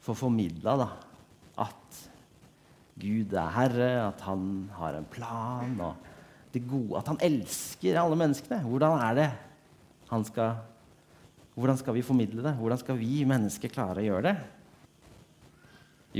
få 0.00 0.14
formidla 0.16 0.76
at 1.60 1.98
Gud 2.96 3.34
er 3.36 3.52
herre, 3.52 3.90
at 4.06 4.22
han 4.24 4.70
har 4.78 4.96
en 4.96 5.08
plan, 5.12 5.74
og 5.84 6.06
det 6.54 6.64
gode, 6.64 6.96
at 6.96 7.10
han 7.10 7.20
elsker 7.20 7.98
alle 8.00 8.16
menneskene. 8.16 8.62
Hvordan 8.64 8.96
er 9.04 9.20
det 9.20 9.28
han 10.08 10.24
skal 10.24 10.56
Hvordan 11.56 11.78
skal 11.80 11.94
vi 11.96 12.04
formidle 12.04 12.42
det? 12.44 12.52
Hvordan 12.52 12.78
skal 12.78 12.98
vi 13.00 13.22
mennesker 13.24 13.72
klare 13.72 14.02
å 14.02 14.04
gjøre 14.04 14.26
det? 14.26 14.34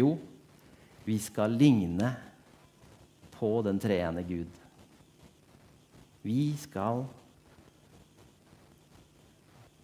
Jo, 0.00 0.14
vi 1.04 1.18
skal 1.20 1.52
ligne 1.52 2.08
på 3.34 3.50
den 3.66 3.76
treende 3.76 4.24
Gud. 4.24 4.65
Vi 6.26 6.56
skal 6.58 7.04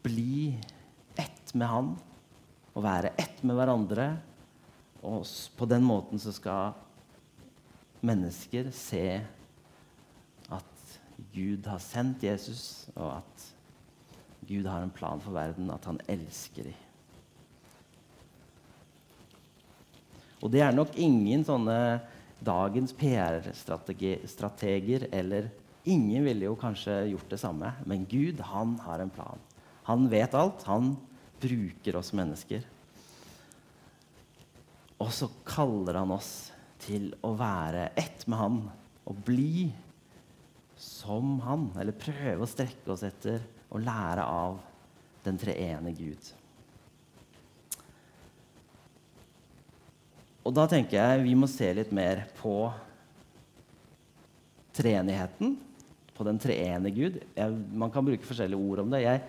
bli 0.02 0.58
ett 1.14 1.52
med 1.54 1.68
Han 1.70 1.92
og 2.72 2.82
være 2.82 3.12
ett 3.14 3.44
med 3.46 3.60
hverandre. 3.60 4.08
Og 5.06 5.22
på 5.54 5.68
den 5.70 5.86
måten 5.86 6.18
så 6.18 6.34
skal 6.34 6.74
mennesker 8.02 8.72
se 8.74 9.20
at 10.50 10.98
Gud 11.30 11.70
har 11.70 11.78
sendt 11.82 12.26
Jesus, 12.26 12.90
og 12.96 13.20
at 13.20 13.46
Gud 14.48 14.66
har 14.66 14.82
en 14.82 14.90
plan 14.90 15.22
for 15.22 15.38
verden, 15.38 15.70
at 15.70 15.86
han 15.86 16.02
elsker 16.10 16.72
dem. 16.72 16.78
Og 20.42 20.50
det 20.50 20.66
er 20.66 20.74
nok 20.74 20.98
ingen 20.98 21.46
sånne 21.46 22.00
dagens 22.42 22.90
PR-strateger 22.98 25.06
eller 25.14 25.52
Ingen 25.84 26.24
ville 26.24 26.46
jo 26.46 26.58
kanskje 26.58 26.94
gjort 27.10 27.30
det 27.32 27.40
samme, 27.42 27.72
men 27.86 28.04
Gud 28.06 28.40
han 28.52 28.76
har 28.84 29.02
en 29.02 29.10
plan. 29.10 29.40
Han 29.88 30.06
vet 30.10 30.34
alt. 30.38 30.62
Han 30.68 30.94
bruker 31.42 31.98
oss 31.98 32.12
mennesker. 32.14 32.62
Og 35.02 35.10
så 35.10 35.26
kaller 35.46 35.98
han 35.98 36.12
oss 36.14 36.52
til 36.82 37.10
å 37.26 37.32
være 37.38 37.88
ett 37.98 38.22
med 38.30 38.38
han 38.38 38.60
og 39.10 39.24
bli 39.26 39.72
som 40.78 41.40
han. 41.42 41.72
Eller 41.78 41.98
prøve 41.98 42.46
å 42.46 42.50
strekke 42.50 42.94
oss 42.94 43.02
etter 43.06 43.42
og 43.72 43.82
lære 43.82 44.22
av 44.22 44.60
den 45.26 45.38
treene 45.40 45.90
Gud. 45.96 46.30
Og 50.42 50.54
da 50.54 50.66
tenker 50.70 50.98
jeg 50.98 51.26
vi 51.26 51.34
må 51.38 51.50
se 51.50 51.68
litt 51.74 51.92
mer 51.94 52.24
på 52.38 52.56
treenigheten. 54.74 55.54
På 56.22 56.28
den 56.28 56.38
treene 56.38 56.90
Gud. 56.94 57.16
Jeg, 57.34 57.54
man 57.74 57.90
kan 57.90 58.06
bruke 58.06 58.26
forskjellige 58.26 58.62
ord 58.62 58.84
om 58.84 58.92
det. 58.94 59.00
Jeg, 59.02 59.22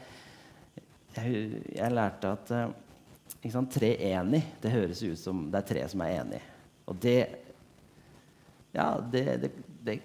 jeg, 1.16 1.62
jeg 1.74 1.94
lærte 1.98 2.34
at 2.36 2.52
tre 3.42 3.64
treenig 3.74 4.44
det 4.62 4.72
høres 4.76 5.02
ut 5.02 5.18
som 5.18 5.48
det 5.50 5.58
er 5.58 5.66
tre 5.72 5.88
som 5.90 6.04
er 6.06 6.20
enige. 6.20 6.52
Og 6.86 7.00
det 7.02 7.18
Ja, 8.74 8.86
det, 9.12 9.24
det, 9.42 9.50
det, 9.86 9.96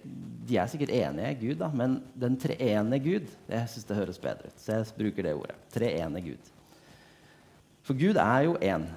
de 0.49 0.57
er 0.57 0.67
sikkert 0.69 0.91
enige, 0.93 1.35
Gud, 1.41 1.55
da, 1.61 1.69
men 1.73 1.99
den 2.21 2.35
treene 2.41 2.99
Gud 3.01 3.29
jeg 3.49 3.69
synes 3.69 3.85
det 3.89 3.97
høres 3.97 4.21
bedre 4.21 4.49
ut. 4.49 4.59
Så 4.61 4.73
jeg 4.73 4.97
bruker 4.97 5.29
det 5.29 5.35
ordet. 5.35 5.61
Treene 5.73 6.21
Gud. 6.25 6.51
For 7.85 7.97
Gud 7.97 8.17
er 8.17 8.41
jo 8.49 8.57
én. 8.61 8.89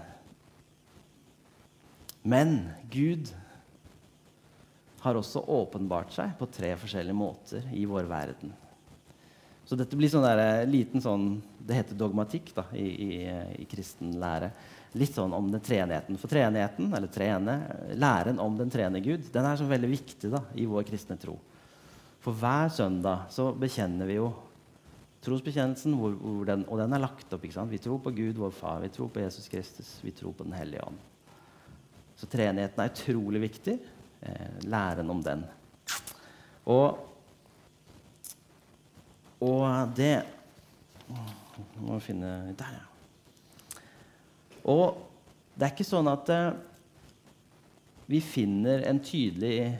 Men 2.24 2.70
Gud 2.92 3.32
har 5.02 5.18
også 5.18 5.42
åpenbart 5.50 6.14
seg 6.14 6.36
på 6.38 6.48
tre 6.54 6.76
forskjellige 6.78 7.18
måter 7.18 7.66
i 7.74 7.88
vår 7.90 8.10
verden. 8.10 8.54
Så 9.66 9.78
dette 9.80 9.96
blir 9.98 10.10
sånn 10.12 10.26
der, 10.26 10.42
eh, 10.42 10.68
liten 10.68 11.02
sånn 11.02 11.42
Det 11.62 11.78
heter 11.78 11.96
dogmatikk 11.96 12.50
da, 12.56 12.66
i, 12.74 12.88
i, 13.06 13.10
i, 13.62 13.66
kristen 13.70 14.16
lære. 14.20 14.50
Litt 14.98 15.14
sånn 15.14 15.32
om 15.34 15.52
den 15.52 15.62
treenigheten. 15.62 16.18
For 16.18 16.28
treenigheten, 16.28 16.90
eller 16.98 17.08
treene, 17.08 17.54
læren 17.96 18.42
om 18.42 18.58
den 18.58 18.70
treende 18.74 19.00
Gud, 19.00 19.30
den 19.32 19.46
er 19.46 19.56
så 19.56 19.68
veldig 19.70 19.92
viktig 19.92 20.32
da, 20.34 20.42
i 20.58 20.66
vår 20.66 20.84
kristne 20.90 21.20
tro. 21.22 21.38
For 22.20 22.34
hver 22.34 22.74
søndag 22.74 23.30
så 23.32 23.52
bekjenner 23.54 24.10
vi 24.10 24.18
jo 24.18 24.32
trosbekjennelsen, 25.22 25.94
hvor, 25.96 26.18
hvor 26.18 26.50
den, 26.50 26.66
og 26.68 26.82
den 26.82 26.98
er 26.98 27.06
lagt 27.06 27.34
opp. 27.34 27.46
Vi 27.46 27.82
tror 27.82 28.02
på 28.02 28.12
Gud, 28.18 28.42
vår 28.42 28.52
Far. 28.58 28.82
Vi 28.82 28.90
tror 28.90 29.14
på 29.14 29.22
Jesus 29.22 29.48
Kristus. 29.48 30.00
Vi 30.02 30.12
tror 30.18 30.34
på 30.34 30.44
Den 30.50 30.58
hellige 30.58 30.84
ånd. 30.90 30.98
Så 32.18 32.28
treenigheten 32.30 32.84
er 32.84 32.92
utrolig 32.92 33.46
viktig. 33.46 33.80
Eh, 34.22 34.62
læren 34.70 35.10
om 35.10 35.22
den. 35.24 35.44
Og 36.70 37.08
og 39.42 39.96
det 39.98 40.22
Må 41.82 41.96
vi 41.98 42.04
finne 42.12 42.54
Der, 42.58 42.76
ja. 42.78 43.80
Og 44.70 45.00
det 45.58 45.66
er 45.66 45.72
ikke 45.74 45.86
sånn 45.88 46.10
at 46.12 46.30
uh, 46.30 46.54
vi 48.06 48.20
finner 48.22 48.84
en 48.86 49.00
tydelig 49.02 49.72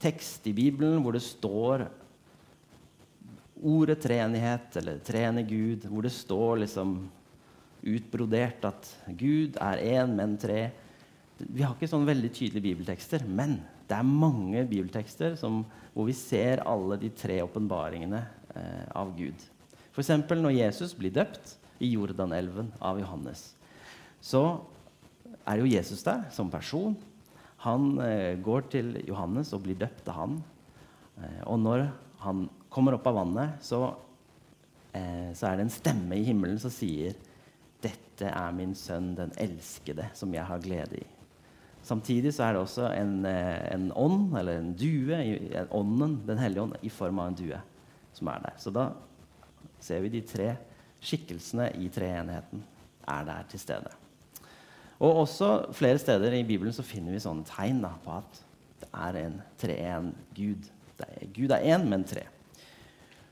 tekst 0.00 0.44
i 0.48 0.52
Bibelen 0.52 1.00
hvor 1.00 1.16
det 1.16 1.22
står 1.24 1.86
ordet 3.64 3.96
treenighet 4.04 4.76
eller 4.76 5.00
treende 5.04 5.46
Gud, 5.48 5.86
hvor 5.88 6.04
det 6.04 6.12
står 6.12 6.60
liksom 6.66 6.98
utbrodert 7.80 8.68
at 8.68 8.90
Gud 9.16 9.56
er 9.56 9.80
én, 9.96 10.12
men 10.18 10.36
tre. 10.40 10.68
Vi 11.38 11.64
har 11.64 11.72
ikke 11.72 11.88
sånn 11.88 12.06
veldig 12.08 12.30
tydelige 12.36 12.68
bibeltekster, 12.68 13.24
men 13.24 13.56
det 13.86 13.96
er 13.96 14.06
mange 14.06 14.64
bibeltekster 14.66 15.36
som, 15.38 15.62
hvor 15.94 16.08
vi 16.08 16.14
ser 16.16 16.64
alle 16.66 16.98
de 17.00 17.10
tre 17.14 17.38
åpenbaringene 17.44 18.22
eh, 18.56 18.86
av 18.98 19.12
Gud. 19.18 19.44
F.eks. 19.92 20.10
når 20.28 20.56
Jesus 20.58 20.94
blir 20.98 21.14
døpt 21.14 21.54
i 21.78 21.92
Jordanelven 21.92 22.72
av 22.84 22.98
Johannes. 23.00 23.52
Så 24.20 24.42
er 25.46 25.60
jo 25.60 25.70
Jesus 25.70 26.02
der 26.04 26.26
som 26.34 26.50
person. 26.50 26.96
Han 27.64 27.94
eh, 28.02 28.34
går 28.42 28.66
til 28.74 28.92
Johannes 29.06 29.52
og 29.56 29.64
blir 29.64 29.78
døpt 29.78 30.10
av 30.12 30.20
han. 30.20 30.36
Eh, 31.22 31.42
og 31.46 31.62
når 31.62 31.86
han 32.24 32.46
kommer 32.72 32.96
opp 32.96 33.06
av 33.08 33.20
vannet, 33.22 33.62
så, 33.64 33.80
eh, 34.92 35.30
så, 35.32 35.48
er 35.48 35.56
det 35.56 35.68
en 35.68 35.76
stemme 35.78 36.18
i 36.18 36.26
himmelen 36.26 36.60
som 36.60 36.74
sier 36.74 37.16
'Dette 37.80 38.28
er 38.32 38.52
min 38.56 38.74
sønn, 38.74 39.14
den 39.14 39.32
elskede, 39.36 40.08
som 40.14 40.32
jeg 40.34 40.44
har 40.44 40.58
glede 40.58 40.96
i'. 40.96 41.15
Samtidig 41.86 42.32
så 42.34 42.48
er 42.48 42.56
det 42.56 42.62
også 42.64 42.88
en, 42.96 43.24
eh, 43.30 43.74
en 43.74 43.90
ånd, 43.94 44.32
eller 44.38 44.58
en 44.58 44.72
due, 44.74 45.18
ånden, 45.70 46.16
Den 46.26 46.38
hellige 46.38 46.62
ånd, 46.62 46.76
i 46.82 46.90
form 46.90 47.20
av 47.22 47.28
en 47.28 47.38
due, 47.38 47.60
som 48.12 48.28
er 48.28 48.40
der. 48.42 48.56
Så 48.58 48.72
da 48.74 48.90
ser 49.78 50.00
vi 50.02 50.08
de 50.08 50.20
tre 50.26 50.56
skikkelsene 51.00 51.70
i 51.78 51.88
treenheten 51.88 52.64
er 53.06 53.24
der 53.24 53.46
til 53.48 53.60
stede. 53.60 53.92
Og 54.98 55.22
også 55.26 55.72
flere 55.76 55.98
steder 55.98 56.32
i 56.32 56.42
Bibelen 56.46 56.72
så 56.72 56.82
finner 56.82 57.12
vi 57.12 57.22
sånne 57.22 57.46
tegn 57.46 57.82
da, 57.84 57.92
på 58.02 58.16
at 58.16 58.42
det 58.80 58.88
er 58.92 59.18
en 59.20 59.36
treen 59.60 60.10
Gud. 60.34 60.66
Er, 60.98 61.26
Gud 61.36 61.52
er 61.52 61.68
én, 61.76 61.86
men 61.86 62.04
tre. 62.04 62.24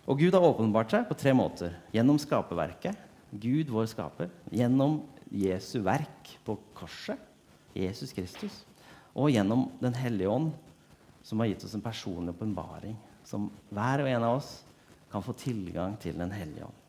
Og 0.07 0.21
Gud 0.21 0.37
har 0.37 0.45
åpenbart 0.45 0.93
seg 0.93 1.09
på 1.09 1.17
tre 1.17 1.33
måter. 1.37 1.75
Gjennom 1.95 2.21
skaperverket, 2.21 2.97
Gud 3.33 3.73
vår 3.73 3.89
skaper. 3.91 4.29
Gjennom 4.53 5.01
Jesu 5.33 5.81
verk 5.83 6.37
på 6.45 6.59
korset, 6.77 7.19
Jesus 7.75 8.15
Kristus. 8.15 8.63
Og 9.15 9.31
gjennom 9.31 9.69
Den 9.81 9.95
hellige 9.95 10.31
ånd, 10.31 10.53
som 11.25 11.41
har 11.41 11.51
gitt 11.51 11.65
oss 11.65 11.75
en 11.77 11.85
personlig 11.85 12.35
åpenbaring. 12.35 12.97
Som 13.25 13.51
hver 13.71 14.05
og 14.05 14.11
en 14.11 14.27
av 14.27 14.39
oss 14.39 14.57
kan 15.13 15.25
få 15.25 15.35
tilgang 15.39 15.97
til 16.03 16.19
Den 16.19 16.33
hellige 16.35 16.67
ånd. 16.67 16.81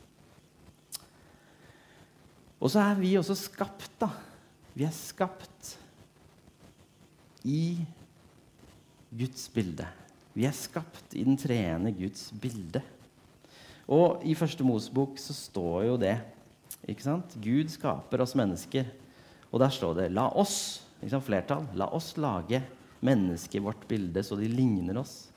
Og 2.59 2.71
så 2.71 2.81
er 2.81 2.95
vi 2.97 3.13
også 3.19 3.35
skapt, 3.37 3.91
da. 4.01 4.09
Vi 4.75 4.85
er 4.87 4.95
skapt 4.95 5.75
i 7.45 7.85
Guds 9.15 9.45
bilde. 9.53 9.85
Vi 10.35 10.47
er 10.47 10.55
skapt 10.55 11.13
i 11.15 11.23
den 11.23 11.37
treende 11.39 11.93
Guds 11.95 12.31
bilde. 12.41 12.81
Og 13.85 14.23
i 14.25 14.33
første 14.35 14.65
Mosebok 14.65 15.19
så 15.21 15.35
står 15.37 15.83
jo 15.91 15.97
det. 16.01 16.17
ikke 16.89 17.05
sant? 17.05 17.37
Gud 17.41 17.69
skaper 17.69 18.23
oss 18.23 18.35
mennesker. 18.35 18.89
Og 19.55 19.61
der 19.63 19.71
står 19.71 19.93
det 19.95 20.11
'la 20.11 20.27
oss', 20.35 20.83
liksom 21.01 21.21
flertall, 21.23 21.63
'la 21.73 21.87
oss 21.95 22.17
lage 22.17 22.61
mennesket 22.99 23.55
i 23.55 23.63
vårt 23.63 23.87
bilde 23.87 24.23
så 24.23 24.35
de 24.35 24.49
ligner 24.51 24.99
oss'. 24.99 25.31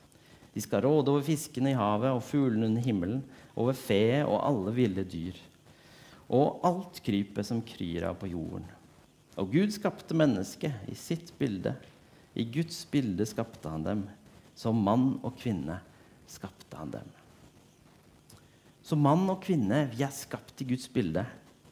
De 0.53 0.61
skal 0.61 0.81
råde 0.81 1.11
over 1.11 1.23
fiskene 1.23 1.71
i 1.71 1.77
havet 1.77 2.11
og 2.11 2.23
fuglene 2.23 2.65
under 2.65 2.81
himmelen, 2.81 3.23
over 3.55 3.73
fe 3.73 4.25
og 4.25 4.41
alle 4.43 4.73
ville 4.75 5.03
dyr. 5.07 5.37
Og 6.29 6.59
alt 6.67 6.99
krypet 7.05 7.45
som 7.45 7.61
kryr 7.61 8.09
av 8.09 8.17
på 8.19 8.27
jorden. 8.27 8.65
Og 9.37 9.53
Gud 9.53 9.71
skapte 9.71 10.17
mennesket 10.17 10.73
i 10.91 10.95
sitt 10.95 11.31
bilde. 11.39 11.75
I 12.35 12.43
Guds 12.43 12.83
bilde 12.91 13.25
skapte 13.25 13.69
han 13.69 13.83
dem. 13.83 14.03
Som 14.53 14.83
mann 14.83 15.19
og 15.23 15.37
kvinne 15.39 15.79
skapte 16.27 16.75
han 16.75 16.91
dem. 16.91 17.07
Så 18.83 18.97
mann 18.99 19.29
og 19.29 19.39
kvinne, 19.45 19.87
vi 19.95 20.03
er 20.03 20.11
skapt 20.11 20.59
i 20.61 20.67
Guds 20.73 20.89
bilde. 20.91 21.23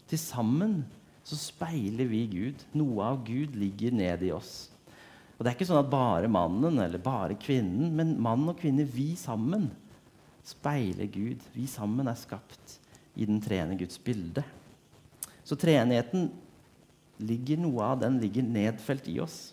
Til 0.07 0.17
sammen 0.21 0.85
så 1.27 1.35
speiler 1.35 2.07
vi 2.07 2.21
Gud. 2.31 2.61
Noe 2.79 3.03
av 3.11 3.23
Gud 3.27 3.55
ligger 3.59 3.95
ned 3.95 4.23
i 4.23 4.31
oss. 4.31 4.69
Og 5.35 5.43
det 5.43 5.51
er 5.51 5.57
ikke 5.57 5.67
sånn 5.67 5.81
at 5.81 5.91
bare 5.91 6.29
mannen 6.31 6.79
eller 6.81 7.01
bare 7.03 7.35
kvinnen, 7.37 7.91
men 7.97 8.15
mann 8.23 8.47
og 8.47 8.55
kvinne, 8.61 8.87
vi 8.87 9.11
sammen, 9.19 9.67
speiler 10.47 11.09
Gud. 11.11 11.43
Vi 11.53 11.67
sammen 11.69 12.07
er 12.07 12.17
skapt 12.17 12.77
i 13.19 13.27
den 13.27 13.41
treende 13.43 13.75
Guds 13.77 13.99
bilde. 14.01 14.45
Så 15.43 15.59
treenigheten 15.59 16.29
ligger 17.27 17.59
noe 17.59 17.91
av 17.91 18.01
den 18.01 18.21
ligger 18.23 18.47
nedfelt 18.47 19.07
i 19.11 19.19
oss. 19.19 19.51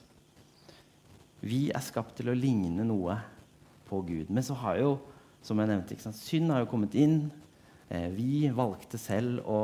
Vi 1.44 1.66
er 1.74 1.84
skapt 1.84 2.14
til 2.20 2.30
å 2.30 2.38
ligne 2.38 2.86
noe 2.86 3.18
på 3.88 3.98
Gud. 4.06 4.30
Men 4.30 4.46
så 4.46 4.56
har 4.62 4.78
jo, 4.78 4.94
som 5.44 5.58
jeg 5.58 5.72
nevnte, 5.72 5.98
synd 6.16 6.54
har 6.54 6.62
jo 6.62 6.70
kommet 6.70 6.94
inn. 6.96 7.26
Eh, 7.90 8.08
vi 8.14 8.46
valgte 8.54 9.00
selv 9.00 9.42
å 9.44 9.58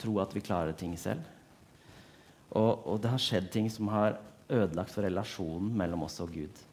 tro 0.00 0.16
at 0.22 0.32
vi 0.34 0.42
klarer 0.44 0.76
ting 0.76 0.96
selv. 0.98 1.22
Og, 2.50 2.86
og, 2.86 2.96
det 3.02 3.12
har 3.12 3.22
skjedd 3.22 3.50
ting 3.52 3.68
som 3.70 3.90
har 3.92 4.18
ødelagt 4.50 4.90
for 4.90 5.06
relasjonen 5.06 5.70
mellom 5.78 6.08
oss 6.08 6.18
og 6.24 6.32
Gud. 6.34 6.64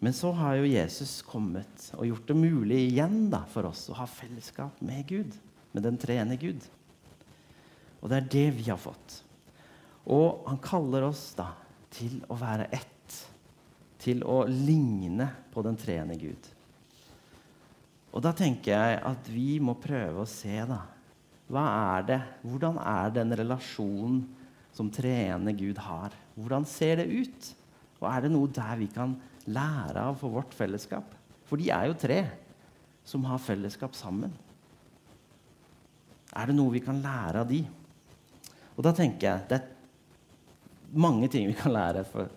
Men 0.00 0.14
så 0.16 0.30
har 0.36 0.56
jo 0.58 0.68
Jesus 0.68 1.18
kommet 1.24 1.90
og 1.96 2.06
gjort 2.08 2.30
det 2.30 2.36
mulig 2.38 2.80
igjen 2.86 3.28
da, 3.32 3.42
for 3.48 3.68
oss 3.68 3.86
å 3.90 3.98
ha 3.98 4.08
fellesskap 4.08 4.80
med 4.84 5.04
Gud. 5.08 5.36
Med 5.76 5.84
den 5.84 6.00
treende 6.00 6.38
Gud. 6.40 6.64
Og 8.00 8.08
det 8.12 8.18
er 8.18 8.28
det 8.32 8.48
vi 8.56 8.68
har 8.70 8.80
fått. 8.80 9.20
Og 10.12 10.46
han 10.46 10.60
kaller 10.62 11.08
oss 11.08 11.30
da 11.36 11.50
til 11.92 12.20
å 12.30 12.36
være 12.38 12.68
ett. 12.72 13.16
Til 14.00 14.22
å 14.24 14.44
ligne 14.48 15.28
på 15.52 15.64
den 15.66 15.76
treende 15.80 16.16
Gud. 16.20 16.52
Og 18.16 18.22
da 18.24 18.32
tenker 18.36 18.72
jeg 18.72 19.00
at 19.04 19.28
vi 19.28 19.58
må 19.60 19.74
prøve 19.80 20.22
å 20.22 20.30
se, 20.30 20.54
da. 20.68 20.84
Hva 21.52 21.64
er 21.96 22.06
det? 22.08 22.18
Hvordan 22.42 22.80
er 22.82 23.12
den 23.14 23.34
relasjonen 23.38 24.24
som 24.74 24.90
treende 24.92 25.54
Gud 25.56 25.78
har? 25.84 26.14
Hvordan 26.34 26.66
ser 26.68 27.00
det 27.00 27.06
ut? 27.10 27.52
Og 28.00 28.08
er 28.10 28.24
det 28.24 28.32
noe 28.34 28.50
der 28.52 28.74
vi 28.80 28.88
kan 28.92 29.14
lære 29.46 30.08
av 30.10 30.18
for 30.20 30.34
vårt 30.34 30.56
fellesskap? 30.56 31.14
For 31.46 31.60
de 31.60 31.70
er 31.70 31.86
jo 31.88 31.98
tre 31.98 32.20
som 33.06 33.24
har 33.30 33.42
fellesskap 33.42 33.94
sammen. 33.94 34.34
Er 36.36 36.50
det 36.50 36.56
noe 36.58 36.74
vi 36.74 36.82
kan 36.84 36.98
lære 37.00 37.44
av 37.44 37.48
de? 37.48 37.62
Og 38.76 38.84
da 38.84 38.92
tenker 38.96 39.28
jeg 39.28 39.46
det 39.48 39.60
er 39.60 40.96
mange 40.96 41.30
ting 41.32 41.46
vi 41.48 41.56
kan 41.56 41.72
lære, 41.72 42.02
for, 42.08 42.28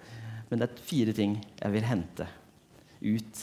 men 0.49 0.61
det 0.61 0.69
er 0.69 0.85
fire 0.85 1.15
ting 1.15 1.35
jeg 1.59 1.73
vil 1.73 1.87
hente 1.87 2.27
ut 2.99 3.41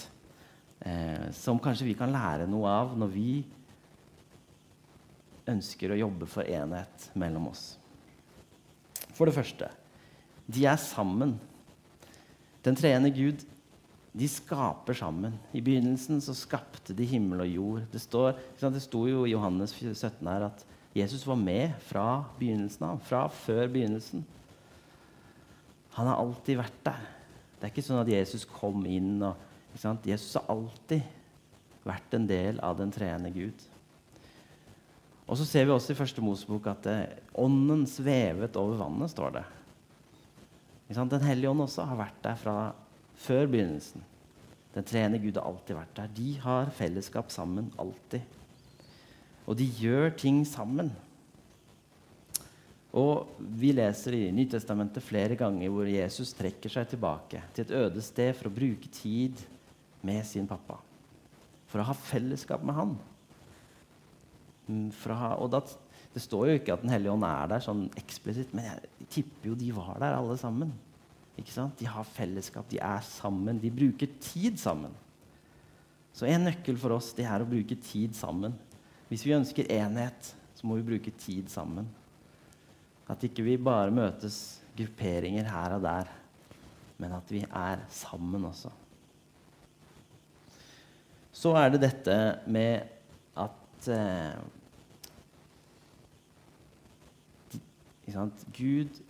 eh, 0.87 1.29
som 1.37 1.61
kanskje 1.63 1.89
vi 1.91 1.97
kan 1.99 2.13
lære 2.13 2.49
noe 2.51 2.71
av 2.71 2.97
når 2.99 3.13
vi 3.13 3.31
ønsker 5.51 5.93
å 5.93 5.99
jobbe 5.99 6.29
for 6.31 6.49
enhet 6.49 7.11
mellom 7.19 7.51
oss. 7.53 7.77
For 9.17 9.29
det 9.29 9.37
første 9.37 9.71
de 10.47 10.63
er 10.69 10.79
sammen. 10.79 11.35
Den 12.63 12.77
treende 12.79 13.11
Gud 13.15 13.43
de 14.17 14.29
skaper 14.31 14.97
sammen. 14.97 15.35
I 15.53 15.61
begynnelsen 15.61 16.23
så 16.25 16.35
skapte 16.37 16.95
de 16.97 17.07
himmel 17.09 17.43
og 17.45 17.51
jord. 17.51 17.83
Det, 17.93 18.01
står, 18.01 18.39
det 18.63 18.83
sto 18.85 19.03
jo 19.11 19.25
i 19.27 19.35
Johannes 19.35 19.75
17 19.77 20.23
her 20.31 20.47
at 20.49 20.63
Jesus 20.97 21.27
var 21.29 21.37
med 21.37 21.75
fra 21.91 22.25
begynnelsen 22.39 22.87
av. 22.89 23.03
Fra 23.05 23.27
før 23.29 23.67
begynnelsen. 23.75 24.25
Han 25.99 26.09
har 26.09 26.23
alltid 26.23 26.61
vært 26.63 26.81
der. 26.87 27.05
Det 27.57 27.67
er 27.67 27.75
ikke 27.75 27.85
sånn 27.85 28.03
at 28.05 28.13
Jesus 28.13 28.47
kom 28.49 28.87
inn 28.89 29.19
og 29.25 29.45
Jesus 30.07 30.39
har 30.39 30.49
alltid 30.53 31.05
vært 31.87 32.15
en 32.17 32.27
del 32.29 32.61
av 32.65 32.79
den 32.81 32.93
treende 32.95 33.33
Gud. 33.35 33.67
Og 35.27 35.39
så 35.39 35.47
ser 35.47 35.67
vi 35.67 35.75
også 35.75 35.93
i 35.93 35.99
første 35.99 36.23
Mosebok 36.23 36.69
at 36.71 36.87
eh, 36.91 37.17
ånden 37.43 37.83
svevet 37.91 38.57
over 38.61 38.79
vannet, 38.79 39.11
står 39.11 39.41
det. 39.41 39.47
Den 40.87 41.25
hellige 41.27 41.51
ånd 41.51 41.65
også 41.65 41.87
har 41.89 41.99
vært 41.99 42.21
der 42.23 42.39
fra 42.39 42.57
før 43.19 43.49
begynnelsen. 43.51 44.05
Den 44.77 44.87
treende 44.87 45.19
Gud 45.19 45.39
har 45.41 45.49
alltid 45.49 45.75
vært 45.79 45.97
der. 45.97 46.13
De 46.15 46.37
har 46.43 46.71
fellesskap 46.77 47.33
sammen 47.35 47.73
alltid. 47.81 48.23
Og 49.47 49.57
de 49.59 49.67
gjør 49.81 50.13
ting 50.19 50.45
sammen. 50.47 50.93
Og 52.97 53.33
Vi 53.39 53.73
leser 53.75 54.15
i 54.17 54.31
Nytestamentet 54.33 55.05
flere 55.05 55.37
ganger 55.37 55.73
hvor 55.73 55.89
Jesus 55.91 56.33
trekker 56.37 56.73
seg 56.73 56.87
tilbake 56.93 57.43
til 57.53 57.67
et 57.67 57.75
øde 57.77 58.05
sted 58.05 58.33
for 58.37 58.49
å 58.49 58.57
bruke 58.57 58.89
tid 58.95 59.43
med 60.07 60.23
sin 60.29 60.47
pappa. 60.49 60.79
For 61.67 61.83
å 61.83 61.89
ha 61.89 61.97
fellesskap 61.99 62.63
med 62.65 62.77
han. 62.77 62.95
Ha, 64.67 65.31
og 65.39 65.51
da, 65.53 65.61
det 66.15 66.23
står 66.25 66.49
jo 66.49 66.55
ikke 66.59 66.75
at 66.75 66.83
Den 66.83 66.91
hellige 66.91 67.13
ånd 67.15 67.25
er 67.29 67.51
der 67.53 67.63
sånn 67.63 67.85
eksplisitt, 68.01 68.51
men 68.57 68.67
jeg 68.67 69.09
tipper 69.15 69.53
jo 69.53 69.59
de 69.59 69.71
var 69.77 70.01
der 70.03 70.17
alle 70.19 70.37
sammen. 70.41 70.73
Ikke 71.39 71.53
sant? 71.53 71.77
De 71.79 71.87
har 71.87 72.09
fellesskap, 72.17 72.67
de 72.71 72.81
er 72.83 73.05
sammen, 73.07 73.61
de 73.63 73.71
bruker 73.71 74.11
tid 74.23 74.59
sammen. 74.59 74.95
Så 76.17 76.27
en 76.27 76.49
nøkkel 76.49 76.79
for 76.81 76.97
oss 76.97 77.13
det 77.15 77.29
er 77.29 77.45
å 77.45 77.49
bruke 77.49 77.77
tid 77.79 78.17
sammen. 78.17 78.57
Hvis 79.11 79.27
vi 79.27 79.37
ønsker 79.37 79.69
enhet, 79.71 80.33
så 80.57 80.67
må 80.67 80.79
vi 80.81 80.89
bruke 80.89 81.13
tid 81.21 81.53
sammen. 81.53 81.87
At 83.07 83.23
ikke 83.23 83.45
vi 83.47 83.59
bare 83.61 83.95
møtes 83.95 84.65
grupperinger 84.77 85.47
her 85.53 85.77
og 85.77 85.85
der, 85.85 86.11
men 86.97 87.15
at 87.15 87.31
vi 87.31 87.45
er 87.45 87.85
sammen 87.93 88.49
også 88.49 88.73
så 91.37 91.53
er 91.61 91.73
det 91.75 91.83
dette 91.85 92.17
med 92.49 92.87
at 93.37 93.89
eh, 93.93 94.37
Gud, 98.07 99.01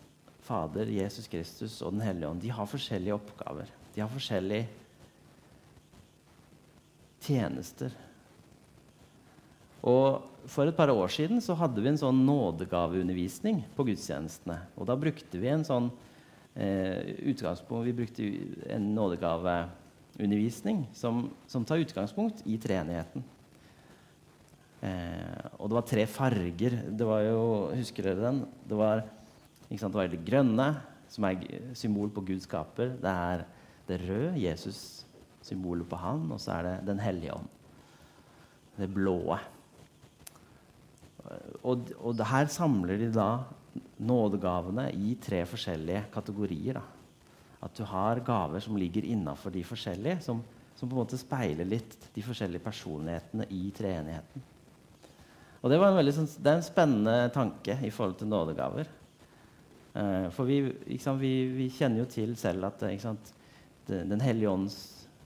Fader, 0.47 0.89
Jesus 0.89 1.29
Kristus 1.29 1.81
og 1.83 1.93
Den 1.93 2.05
hellige 2.07 2.29
ånd 2.31 2.41
de 2.41 2.53
har 2.55 2.69
forskjellige 2.71 3.17
oppgaver. 3.17 3.71
De 3.95 4.03
har 4.03 4.11
forskjellige 4.13 4.69
tjenester. 7.27 7.95
Og 9.87 10.33
For 10.47 10.63
et 10.63 10.77
par 10.79 10.93
år 10.93 11.11
siden 11.11 11.41
så 11.43 11.57
hadde 11.59 11.83
vi 11.83 11.89
en 11.91 11.99
sånn 11.99 12.21
nådegaveundervisning 12.23 13.65
på 13.75 13.83
gudstjenestene. 13.89 14.61
Og 14.79 14.87
da 14.87 14.95
brukte 14.95 15.41
vi 15.43 15.49
en 15.51 15.65
sånn 15.67 15.89
eh, 16.55 17.03
utgangspunkt 17.33 17.89
Vi 17.89 17.95
brukte 17.99 18.29
en 18.71 18.93
nådegaveundervisning 18.95 20.85
som, 20.95 21.25
som 21.51 21.67
tar 21.67 21.83
utgangspunkt 21.83 22.45
i 22.47 22.61
treenigheten. 22.63 23.27
Eh, 24.87 25.26
og 25.57 25.71
det 25.71 25.79
var 25.79 25.87
tre 25.88 26.05
farger. 26.11 26.79
Det 26.92 27.07
var 27.09 27.25
jo, 27.25 27.42
Husker 27.77 28.11
dere 28.11 28.29
den? 28.29 28.42
Det 28.69 28.77
var, 28.77 29.03
ikke 29.71 29.81
sant, 29.81 29.95
det 29.95 30.01
var 30.01 30.12
det 30.12 30.25
grønne, 30.27 30.69
som 31.09 31.27
er 31.29 31.45
symbol 31.79 32.11
på 32.12 32.25
Gud 32.29 32.42
skaper. 32.45 32.97
Det 33.01 33.12
er 33.12 33.45
det 33.88 34.01
røde, 34.03 34.35
Jesus, 34.42 35.07
symbolet 35.47 35.88
på 35.88 35.99
han. 36.01 36.27
Og 36.35 36.40
så 36.42 36.59
er 36.59 36.69
det 36.69 36.75
Den 36.90 37.01
hellige 37.01 37.37
ånd. 37.37 37.49
Det 38.77 38.88
blåe. 38.92 39.38
Og, 41.64 41.88
og 42.05 42.27
her 42.31 42.51
samler 42.53 43.01
de 43.01 43.09
da 43.14 43.31
nådegavene 43.99 44.90
i 44.92 45.14
tre 45.21 45.40
forskjellige 45.49 46.05
kategorier. 46.12 46.79
Da. 46.79 46.85
At 47.64 47.79
du 47.79 47.87
har 47.88 48.21
gaver 48.21 48.61
som 48.62 48.77
ligger 48.77 49.09
innafor 49.09 49.55
de 49.55 49.64
forskjellige, 49.64 50.21
som, 50.21 50.42
som, 50.77 50.88
på 50.88 50.92
en 50.92 51.01
måte 51.01 51.19
speiler 51.19 51.66
litt 51.66 51.97
de 52.14 52.25
forskjellige 52.25 52.62
personlighetene 52.66 53.49
i 53.57 53.71
treenigheten. 53.75 54.45
Og 55.67 55.73
det, 55.73 55.81
veldig, 55.83 56.13
sånn, 56.15 56.29
det, 56.39 56.47
er 56.47 56.61
en 56.61 56.63
spennende 56.63 57.15
tanke 57.35 57.75
i 57.83 57.91
forhold 57.91 58.21
til 58.21 58.29
nådegaver. 58.31 58.91
Eh, 59.99 60.27
for 60.31 60.47
vi, 60.47 60.61
sant, 61.03 61.19
vi, 61.19 61.33
vi, 61.57 61.67
kjenner 61.75 62.05
jo 62.05 62.11
til 62.13 62.37
selv 62.39 62.69
at 62.69 62.85
det, 62.87 64.05
Den 64.07 64.23
hellige 64.23 64.53
ånds 64.53 64.77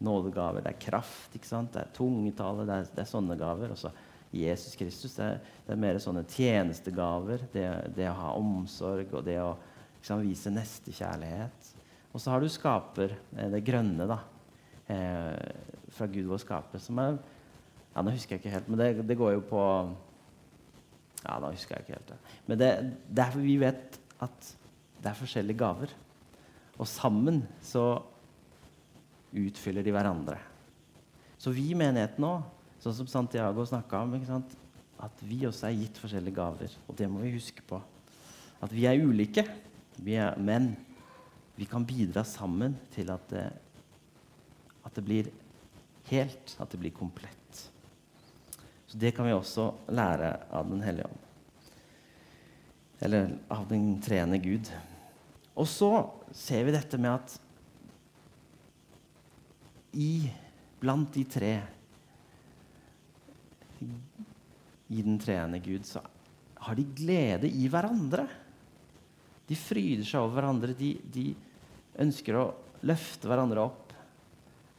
nådegaver, 0.00 0.64
det 0.64 0.72
er 0.72 0.80
kraft, 0.80 1.34
det 1.36 1.82
er 1.82 1.92
tungetale, 1.92 2.64
det 2.64 2.78
er, 2.78 2.88
det 2.94 3.04
er 3.04 3.10
sånne 3.10 3.36
gaver. 3.36 3.74
Og 3.74 3.82
så 3.82 3.92
Jesus 4.32 4.78
Kristus. 4.80 5.18
Det 5.18 5.26
er, 5.26 5.40
det 5.66 5.76
er 5.76 5.82
mer 5.84 6.00
sånne 6.00 6.24
tjenestegaver. 6.24 7.44
Det, 7.52 8.08
å 8.08 8.18
ha 8.22 8.34
omsorg 8.40 9.12
og 9.12 9.26
det 9.28 9.36
å 9.44 9.52
sant, 10.00 10.24
vise 10.24 10.52
nestekjærlighet. 10.56 11.72
Og 12.14 12.22
så 12.22 12.32
har 12.32 12.40
du 12.40 12.48
skaper, 12.48 13.12
eh, 13.36 13.50
det 13.52 13.66
grønne, 13.66 14.08
da. 14.08 14.22
Eh, 14.88 15.90
fra 15.92 16.08
Gud 16.08 16.32
vår 16.32 16.40
skaper, 16.48 16.80
som 16.80 16.98
er 17.04 17.18
ja, 17.90 18.02
Nå 18.06 18.14
husker 18.14 18.36
jeg 18.38 18.40
ikke 18.40 18.54
helt, 18.54 18.68
men 18.70 19.04
det 19.04 19.18
går 19.18 19.34
jo 19.34 19.42
på 19.50 19.60
Ja, 21.24 21.36
nå 21.40 21.50
husker 21.52 21.76
jeg 21.76 21.84
ikke 21.84 21.98
helt 21.98 22.12
det. 22.12 22.20
Men 22.46 22.60
det, 22.60 22.70
er, 23.24 23.36
vi 23.36 23.56
vet 23.60 23.98
at 24.24 24.52
det 25.00 25.10
er 25.10 25.18
forskjellige 25.18 25.60
gaver. 25.60 25.92
Og 26.80 26.88
sammen 26.88 27.42
så 27.64 27.84
utfyller 29.36 29.84
de 29.84 29.92
hverandre. 29.94 30.38
Så 31.40 31.52
vi 31.56 31.70
i 31.70 31.78
menigheten 31.78 32.24
nå 32.24 32.38
Sånn 32.80 32.94
som 32.96 33.08
Santiago 33.12 33.60
snakka 33.68 33.98
om. 34.06 34.14
At 35.04 35.18
vi 35.20 35.42
også 35.44 35.66
er 35.68 35.74
gitt 35.82 35.98
forskjellige 36.00 36.36
gaver. 36.38 36.76
Og 36.88 36.96
det 36.96 37.08
må 37.12 37.20
vi 37.20 37.34
huske 37.34 37.60
på. 37.68 37.76
At 38.60 38.72
vi 38.72 38.86
er 38.88 39.00
ulike, 39.04 39.44
vi 40.00 40.16
er, 40.16 40.32
men 40.40 40.70
vi 41.58 41.66
kan 41.68 41.84
bidra 41.84 42.24
sammen 42.24 42.78
til 42.94 43.12
at 43.12 43.26
det, 43.32 43.44
at 44.84 44.96
det 44.96 45.04
blir 45.04 45.28
helt, 46.08 46.56
at 46.56 46.72
det 46.72 46.80
blir 46.80 46.96
komplett. 46.96 47.39
Så 48.90 48.98
det 48.98 49.12
kan 49.14 49.28
vi 49.28 49.32
også 49.32 49.68
lære 49.94 50.32
av 50.50 50.66
Den 50.66 50.80
hellige 50.82 51.06
ånd. 51.06 51.26
Eller 53.00 53.28
av 53.48 53.68
den 53.70 54.00
treende 54.02 54.38
Gud. 54.42 54.66
Og 55.54 55.68
så 55.70 55.90
ser 56.34 56.66
vi 56.66 56.74
dette 56.74 56.98
med 56.98 57.14
at 57.14 57.36
i, 59.94 60.26
blant 60.82 61.14
de 61.14 61.22
tre 61.30 61.52
i 63.80 65.02
den 65.06 65.18
treende 65.22 65.60
Gud, 65.62 65.86
så 65.86 66.02
har 66.66 66.74
de 66.76 66.84
glede 66.96 67.48
i 67.48 67.68
hverandre. 67.70 68.26
De 69.46 69.58
fryder 69.58 70.04
seg 70.06 70.20
over 70.20 70.40
hverandre. 70.40 70.74
De, 70.78 70.90
de 71.14 71.28
ønsker 72.02 72.36
å 72.36 72.48
løfte 72.90 73.30
hverandre 73.30 73.68
opp. 73.70 73.94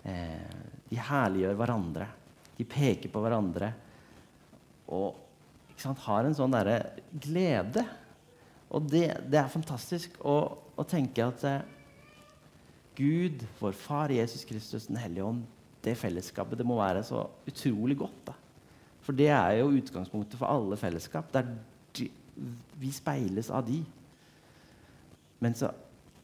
Eh, 0.03 0.59
de 0.91 0.99
herliggjør 0.99 1.57
hverandre. 1.63 2.09
De 2.59 2.67
peker 2.67 3.11
på 3.11 3.23
hverandre. 3.23 3.71
Og 4.91 5.15
sant, 5.79 6.01
har 6.05 6.27
en 6.27 6.35
sånn 6.37 6.53
derre 6.53 6.77
glede. 7.23 7.85
Og 8.71 8.85
det, 8.91 9.07
det, 9.27 9.39
er 9.39 9.51
fantastisk 9.51 10.19
å, 10.23 10.37
å 10.79 10.85
tenke 10.87 11.25
at 11.25 11.43
eh, 11.47 11.63
Gud, 12.95 13.43
vår 13.59 13.75
Far 13.77 14.13
Jesus 14.13 14.45
Kristus, 14.47 14.87
Den 14.89 14.99
hellige 15.01 15.27
ånd, 15.27 15.43
det 15.81 15.95
fellesskapet, 15.97 16.59
det 16.59 16.67
må 16.67 16.77
være 16.77 17.01
så 17.07 17.25
utrolig 17.49 17.97
godt. 18.03 18.19
da. 18.29 18.35
For 19.01 19.17
det 19.17 19.31
er 19.33 19.57
jo 19.59 19.73
utgangspunktet 19.79 20.37
for 20.37 20.51
alle 20.51 20.77
fellesskap. 20.77 21.33
De, 21.33 22.05
vi 22.79 22.91
speiles 22.93 23.49
av 23.49 23.65
de. 23.65 23.79
Men 25.41 25.57
så, 25.57 25.71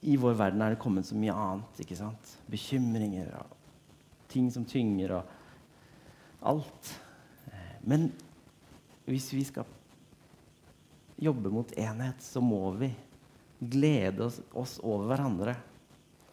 i 0.05 0.13
vår 0.19 0.37
verden 0.37 0.61
er 0.61 0.75
det 0.75 0.81
kommet 0.81 1.07
så 1.09 1.17
mye 1.17 1.33
annet. 1.33 1.81
ikke 1.81 1.97
sant? 1.97 2.35
Bekymringer 2.51 3.33
og 3.39 3.55
ting 4.29 4.51
som 4.53 4.65
tynger 4.67 5.17
og 5.17 5.33
alt. 6.53 6.93
Men 7.87 8.11
hvis 9.07 9.31
vi 9.33 9.43
skal 9.47 9.67
jobbe 11.17 11.49
mot 11.49 11.71
enhet, 11.79 12.21
så 12.21 12.41
må 12.43 12.71
vi 12.77 12.91
glede 13.59 14.25
oss, 14.27 14.41
oss 14.53 14.77
over 14.83 15.07
hverandre. 15.09 15.55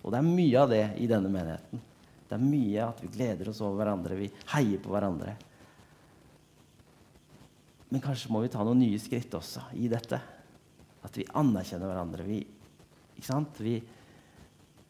Og 0.03 0.13
det 0.13 0.21
er 0.21 0.29
mye 0.29 0.61
av 0.61 0.73
det 0.73 0.85
i 1.01 1.09
denne 1.09 1.31
menigheten. 1.33 1.81
Det 2.29 2.37
er 2.37 2.45
mye 2.45 2.87
at 2.89 3.01
vi 3.05 3.13
gleder 3.15 3.49
oss 3.53 3.63
over 3.65 3.81
hverandre. 3.81 4.19
Vi 4.19 4.29
heier 4.53 4.83
på 4.83 4.93
hverandre. 4.93 5.37
Men 7.89 8.03
kanskje 8.05 8.33
må 8.35 8.43
vi 8.43 8.51
ta 8.53 8.65
noen 8.67 8.83
nye 8.83 9.01
skritt 9.01 9.33
også 9.39 9.69
i 9.79 9.89
dette. 9.93 10.19
At 11.05 11.17
vi 11.17 11.29
anerkjenner 11.41 11.89
hverandre. 11.89 12.27
Vi, 12.27 12.41
ikke 13.15 13.29
sant? 13.29 13.61
Vi, 13.63 13.79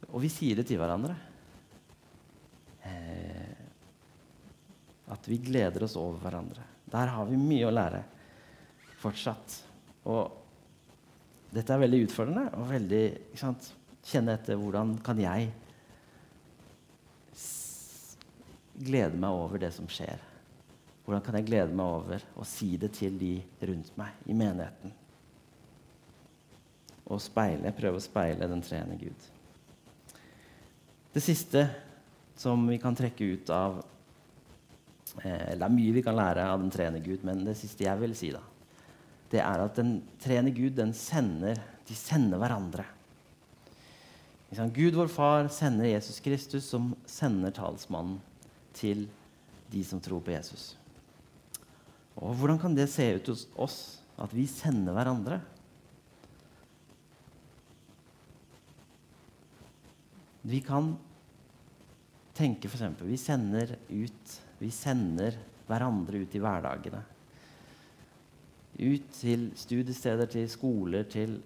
og 0.09 0.19
vi 0.25 0.33
sier 0.33 0.59
det 0.59 0.67
til 0.71 0.81
hverandre. 0.81 1.15
Eh, 2.89 3.59
at 5.15 5.29
vi 5.29 5.43
gleder 5.45 5.85
oss 5.85 5.99
over 6.01 6.23
hverandre. 6.25 6.74
Der 6.95 7.11
har 7.11 7.27
vi 7.27 7.39
mye 7.39 7.67
å 7.67 7.75
lære 7.75 8.05
fortsatt. 9.03 9.57
Og 10.07 11.55
dette 11.55 11.75
er 11.75 11.83
veldig 11.83 12.05
utfordrende 12.07 12.45
og 12.55 12.69
veldig? 12.71 13.05
Kjenne 14.05 14.35
etter 14.37 14.59
hvordan 14.61 14.99
kan 15.03 15.19
jeg 15.19 15.49
glede 18.75 19.19
meg 19.19 19.31
over 19.31 19.63
det 19.63 19.71
som 19.75 19.89
skjer. 19.91 20.21
Hvordan 21.05 21.25
kan 21.25 21.39
jeg 21.39 21.47
glede 21.49 21.77
meg 21.77 21.97
over 21.99 22.27
å 22.41 22.47
si 22.49 22.75
det 22.81 22.93
til 22.97 23.17
de 23.21 23.33
rundt 23.69 23.91
meg 24.01 24.29
i 24.29 24.37
menigheten? 24.37 24.93
Og 27.05 27.21
speile, 27.21 27.75
prøve 27.77 28.01
å 28.01 28.05
speile 28.05 28.49
den 28.49 28.63
treende 28.65 28.97
Gud. 29.01 29.27
Det 31.15 31.23
siste 31.23 31.67
som 32.39 32.65
vi 32.67 32.79
kan 32.83 32.97
trekke 32.97 33.29
ut 33.35 33.51
av 33.55 33.83
Det 35.23 35.55
er 35.55 35.73
mye 35.73 35.95
vi 35.95 36.03
kan 36.05 36.17
lære 36.19 36.45
av 36.51 36.61
den 36.61 36.73
treende 36.75 37.01
Gud, 37.05 37.23
men 37.27 37.45
det 37.47 37.57
siste 37.59 37.87
jeg 37.87 38.01
vil 38.01 38.17
si, 38.19 38.33
da, 38.35 38.43
det 39.33 39.41
er 39.43 39.63
at 39.65 39.79
den 39.79 39.97
treende 40.23 40.53
Gud 40.55 40.77
den 40.77 40.93
sender, 40.97 41.61
de 41.89 41.97
sender 41.97 42.41
hverandre. 42.41 42.85
Gud, 44.55 44.95
vår 44.95 45.09
Far, 45.11 45.49
sender 45.51 45.89
Jesus 45.89 46.21
Kristus, 46.23 46.69
som 46.71 46.93
sender 47.11 47.51
talsmannen 47.55 48.21
til 48.77 49.09
de 49.73 49.83
som 49.87 50.03
tror 50.03 50.23
på 50.23 50.31
Jesus. 50.31 50.77
Og 52.15 52.37
hvordan 52.39 52.61
kan 52.63 52.77
det 52.77 52.87
se 52.93 53.09
ut 53.17 53.31
hos 53.33 53.49
oss 53.59 53.79
at 54.23 54.31
vi 54.35 54.47
sender 54.47 54.95
hverandre? 54.95 55.41
Vi 60.45 60.61
kan 60.63 60.93
tenke 62.37 62.69
f.eks. 62.69 63.03
Vi 63.03 63.19
sender 63.19 63.75
ut 63.89 64.39
Vi 64.65 64.73
sender 64.73 65.37
hverandre 65.69 66.23
ut 66.25 66.37
i 66.37 66.41
hverdagene. 66.41 67.03
Ut 68.75 69.11
til 69.19 69.51
studiesteder, 69.59 70.31
til 70.31 70.49
skoler, 70.51 71.05
til 71.07 71.37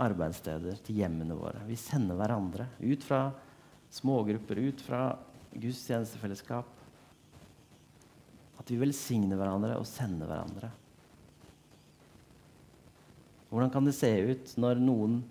arbeidssteder, 0.00 0.80
til 0.84 1.02
hjemmene 1.02 1.36
våre. 1.36 1.60
Vi 1.68 1.76
sender 1.78 2.16
hverandre 2.18 2.70
ut 2.80 3.04
fra 3.04 3.26
smågrupper, 3.92 4.60
ut 4.70 4.82
fra 4.84 5.02
gudstjenestefellesskap 5.52 6.74
at 8.58 8.70
vi 8.74 8.80
velsigner 8.80 9.38
hverandre 9.38 9.78
og 9.80 9.86
sender 9.88 10.28
hverandre. 10.28 10.70
Hvordan 13.48 13.72
kan 13.72 13.86
det 13.88 13.96
se 13.96 14.10
ut 14.28 14.54
når 14.60 14.82
noen 14.82 15.22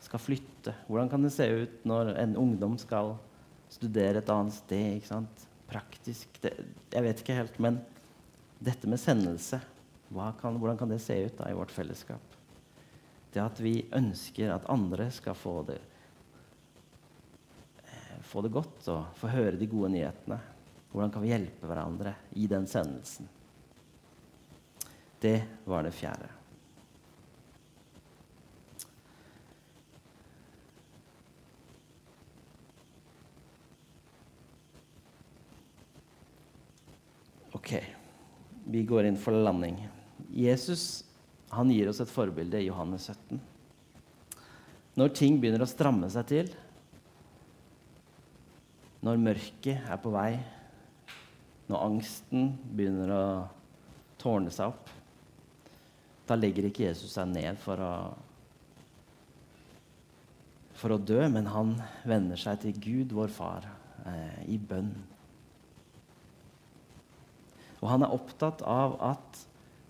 skal 0.00 0.22
flytte? 0.22 0.72
Hvordan 0.88 1.10
kan 1.12 1.26
det 1.26 1.34
se 1.34 1.48
ut 1.52 1.82
når 1.88 2.14
en 2.22 2.36
ungdom 2.40 2.78
skal 2.80 3.12
studere 3.72 4.22
et 4.22 4.32
annet 4.32 4.56
sted? 4.56 5.44
Praktisk 5.72 6.40
det, 6.42 6.52
Jeg 6.92 7.04
vet 7.06 7.22
ikke 7.22 7.38
helt. 7.38 7.58
Men 7.62 7.80
dette 8.62 8.90
med 8.90 9.00
sendelse, 9.00 9.60
kan, 10.12 10.58
hvordan 10.60 10.78
kan 10.78 10.92
det 10.92 11.00
se 11.00 11.16
ut 11.24 11.38
da 11.38 11.48
i 11.48 11.56
vårt 11.56 11.72
fellesskap? 11.72 12.36
Det 13.32 13.40
at 13.40 13.60
vi 13.64 13.78
ønsker 13.96 14.52
at 14.52 14.68
andre 14.70 15.08
skal 15.10 15.34
få 15.38 15.54
det, 15.70 15.78
eh, 17.86 18.18
få 18.20 18.42
det 18.44 18.52
godt 18.52 18.90
og 18.92 19.16
få 19.16 19.32
høre 19.32 19.56
de 19.56 19.70
gode 19.72 19.94
nyhetene. 19.94 20.38
Hvordan 20.92 21.14
kan 21.14 21.24
vi 21.24 21.32
hjelpe 21.32 21.70
hverandre 21.70 22.12
i 22.36 22.44
den 22.46 22.68
sendelsen? 22.68 23.30
Det 25.22 25.38
var 25.64 25.86
det 25.86 25.94
fjerde. 25.96 26.28
Ok. 37.62 37.76
vi 38.64 38.82
går 38.82 39.06
inn 39.06 39.16
for 39.18 39.34
landing. 39.34 39.76
Jesus 40.34 41.04
han 41.52 41.70
gir 41.70 41.90
oss 41.90 42.00
et 42.02 42.10
forbilde 42.10 42.58
i 42.58 42.66
Johannes 42.66 43.04
17. 43.12 43.38
Når 44.98 45.12
ting 45.14 45.36
begynner 45.38 45.62
å 45.62 45.68
stramme 45.68 46.08
seg 46.10 46.26
til, 46.30 46.48
når 49.04 49.20
mørket 49.20 49.86
er 49.86 50.00
på 50.02 50.10
vei, 50.14 50.32
når 51.68 51.86
angsten 51.86 52.50
begynner 52.72 53.14
å 53.14 53.22
tårne 54.18 54.50
seg 54.54 54.72
opp, 54.72 54.90
da 56.26 56.38
legger 56.38 56.66
ikke 56.66 56.88
Jesus 56.88 57.14
seg 57.14 57.30
ned 57.30 57.60
for 57.62 57.84
å, 57.84 57.94
for 60.82 60.96
å 60.96 61.00
dø, 61.00 61.20
men 61.30 61.50
han 61.52 61.76
vender 62.08 62.40
seg 62.40 62.64
til 62.64 62.82
Gud, 62.82 63.14
vår 63.14 63.32
far, 63.34 63.70
eh, 64.08 64.40
i 64.50 64.58
bønn. 64.58 64.94
Og 67.82 67.90
han 67.90 68.06
er 68.06 68.14
opptatt 68.14 68.62
av 68.64 68.96
at 69.02 69.42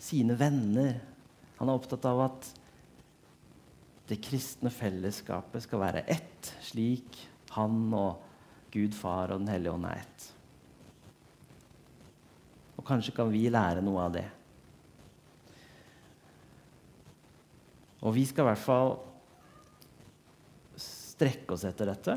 sine 0.03 0.35
venner 0.39 0.97
Han 1.61 1.71
er 1.71 1.79
opptatt 1.79 2.07
av 2.09 2.25
at 2.25 2.47
det 4.11 4.17
kristne 4.25 4.73
fellesskapet 4.75 5.63
skal 5.63 5.79
være 5.85 6.01
ett, 6.11 6.49
slik 6.65 7.21
han 7.55 7.93
og 7.95 8.19
Gud 8.75 8.97
far 8.99 9.31
og 9.31 9.45
Den 9.45 9.53
hellige 9.53 9.77
ånd 9.77 9.87
er 9.87 10.01
ett. 10.01 10.25
Og 12.81 12.85
kanskje 12.89 13.15
kan 13.15 13.31
vi 13.31 13.45
lære 13.47 13.85
noe 13.85 14.03
av 14.03 14.17
det. 14.17 14.27
Og 18.03 18.17
vi 18.17 18.27
skal 18.27 18.43
i 18.43 18.51
hvert 18.51 18.65
fall 18.65 18.97
strekke 20.83 21.55
oss 21.55 21.69
etter 21.69 21.93
dette. 21.93 22.17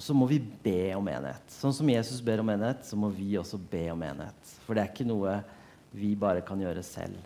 Og 0.00 0.04
så 0.04 0.14
må 0.16 0.24
vi 0.24 0.38
be 0.40 0.94
om 0.96 1.08
enhet. 1.12 1.50
Sånn 1.52 1.74
som 1.76 1.88
Jesus 1.92 2.22
ber 2.24 2.40
om 2.40 2.48
enhet, 2.48 2.86
så 2.88 2.96
må 2.96 3.10
vi 3.12 3.34
også 3.36 3.58
be 3.60 3.82
om 3.92 4.00
enhet. 4.00 4.52
For 4.64 4.72
det 4.72 4.80
er 4.80 4.94
ikke 4.94 5.04
noe 5.04 5.34
vi 5.92 6.14
bare 6.16 6.40
kan 6.40 6.62
gjøre 6.64 6.80
selv. 6.80 7.20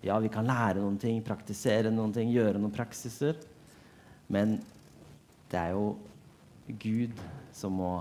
Ja, 0.00 0.16
vi 0.16 0.30
kan 0.32 0.48
lære 0.48 0.80
noen 0.80 0.96
ting, 0.96 1.20
praktisere 1.20 1.92
noen 1.92 2.16
ting, 2.16 2.32
gjøre 2.32 2.56
noen 2.56 2.72
praksiser. 2.72 3.36
Men 4.32 4.56
det 5.52 5.60
er 5.60 5.76
jo 5.76 5.92
Gud 6.80 7.20
som 7.52 7.76
må, 7.76 7.92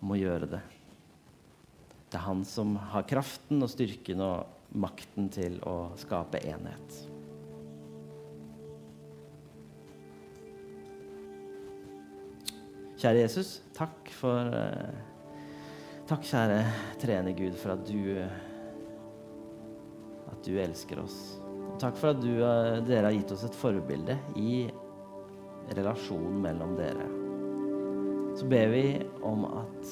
må 0.00 0.16
gjøre 0.24 0.54
det. 0.56 0.64
Det 2.08 2.16
er 2.16 2.28
han 2.30 2.48
som 2.48 2.78
har 2.96 3.04
kraften 3.12 3.60
og 3.60 3.76
styrken 3.76 4.24
og 4.24 4.72
makten 4.72 5.28
til 5.36 5.60
å 5.68 5.92
skape 6.00 6.40
enhet. 6.48 7.11
Kjære 13.02 13.24
Jesus, 13.24 13.56
takk 13.74 14.12
for 14.14 14.46
uh, 14.54 14.92
Takk, 16.06 16.22
kjære 16.22 16.58
treende 17.02 17.32
Gud, 17.34 17.56
for 17.58 17.74
at 17.74 17.82
du 17.88 17.98
At 20.30 20.44
du 20.46 20.52
elsker 20.62 21.00
oss. 21.02 21.16
Og 21.72 21.80
takk 21.82 21.98
for 21.98 22.12
at 22.12 22.20
du, 22.22 22.30
uh, 22.38 22.78
dere 22.86 23.08
har 23.08 23.16
gitt 23.16 23.32
oss 23.34 23.42
et 23.48 23.58
forbilde 23.58 24.14
i 24.38 24.68
relasjonen 25.74 26.38
mellom 26.44 26.76
dere. 26.78 27.08
Så 28.38 28.46
ber 28.50 28.70
vi 28.70 28.84
om 29.26 29.48
at 29.50 29.90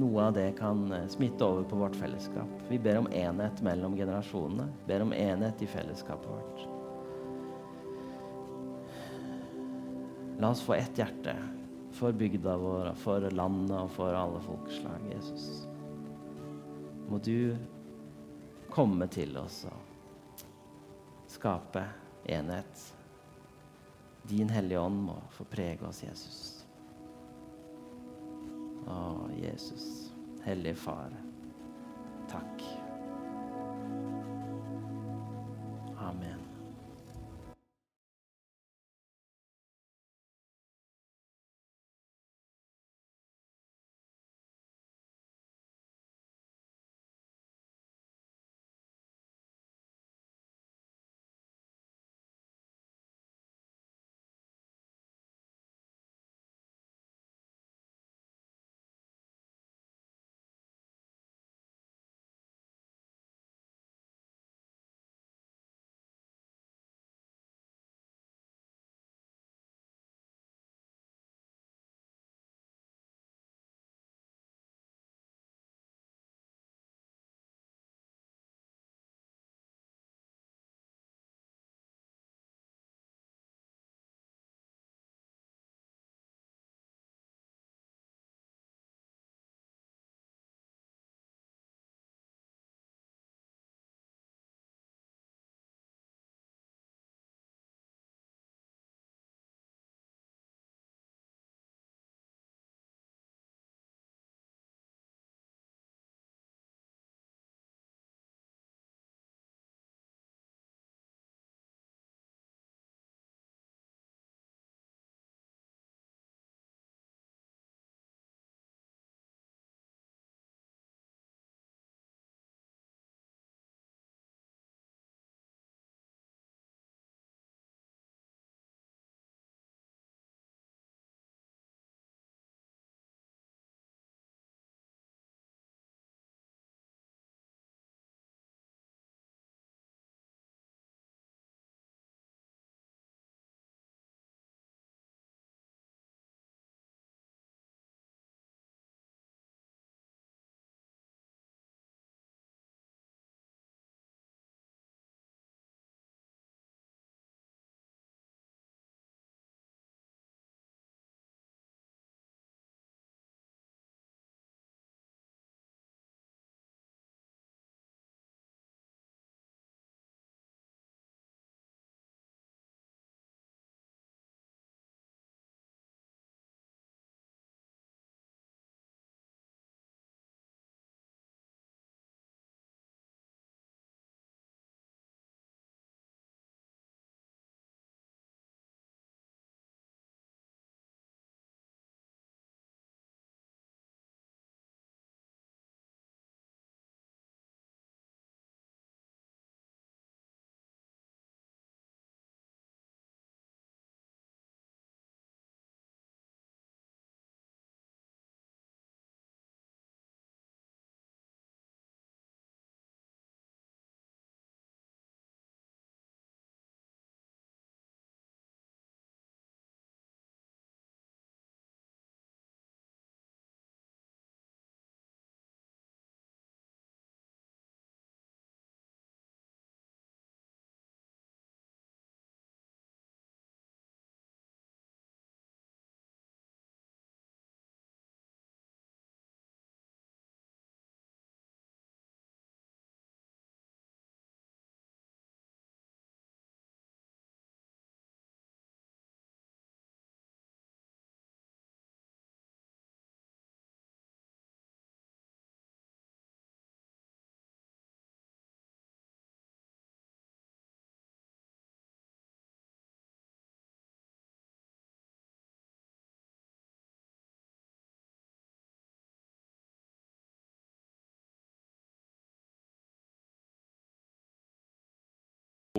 noe 0.00 0.26
av 0.26 0.36
det 0.36 0.50
kan 0.58 0.84
eh, 0.94 1.08
smitte 1.10 1.44
over 1.44 1.64
på 1.68 1.76
vårt 1.80 1.96
fellesskap. 1.98 2.52
Vi 2.70 2.78
ber 2.80 3.00
om 3.00 3.08
enhet 3.12 3.60
mellom 3.66 3.96
generasjonene. 3.98 4.68
Ber 4.86 5.04
om 5.04 5.12
enhet 5.12 5.64
i 5.64 5.68
fellesskapet 5.68 6.30
vårt. 6.30 6.62
La 10.40 10.52
oss 10.54 10.62
få 10.64 10.78
ett 10.78 11.02
hjerte 11.02 11.34
for 11.92 12.12
bygda 12.12 12.56
vår, 12.56 12.92
for 12.94 13.26
landet 13.30 13.76
og 13.76 13.90
for 13.94 14.14
alle 14.14 14.40
folkeslag, 14.44 15.04
Jesus. 15.10 15.66
Må 17.10 17.18
du 17.18 17.56
komme 18.70 19.08
til 19.10 19.36
oss 19.40 19.64
og 19.70 20.44
skape 21.30 21.84
enhet. 22.30 22.86
Din 24.30 24.50
Hellige 24.52 24.80
Ånd 24.80 25.00
må 25.08 25.16
få 25.34 25.46
prege 25.50 25.86
oss, 25.88 26.04
Jesus. 26.04 26.40
Å, 28.86 29.00
Jesus, 29.40 29.88
Hellige 30.44 30.78
Far, 30.86 31.16
takk. 32.30 32.79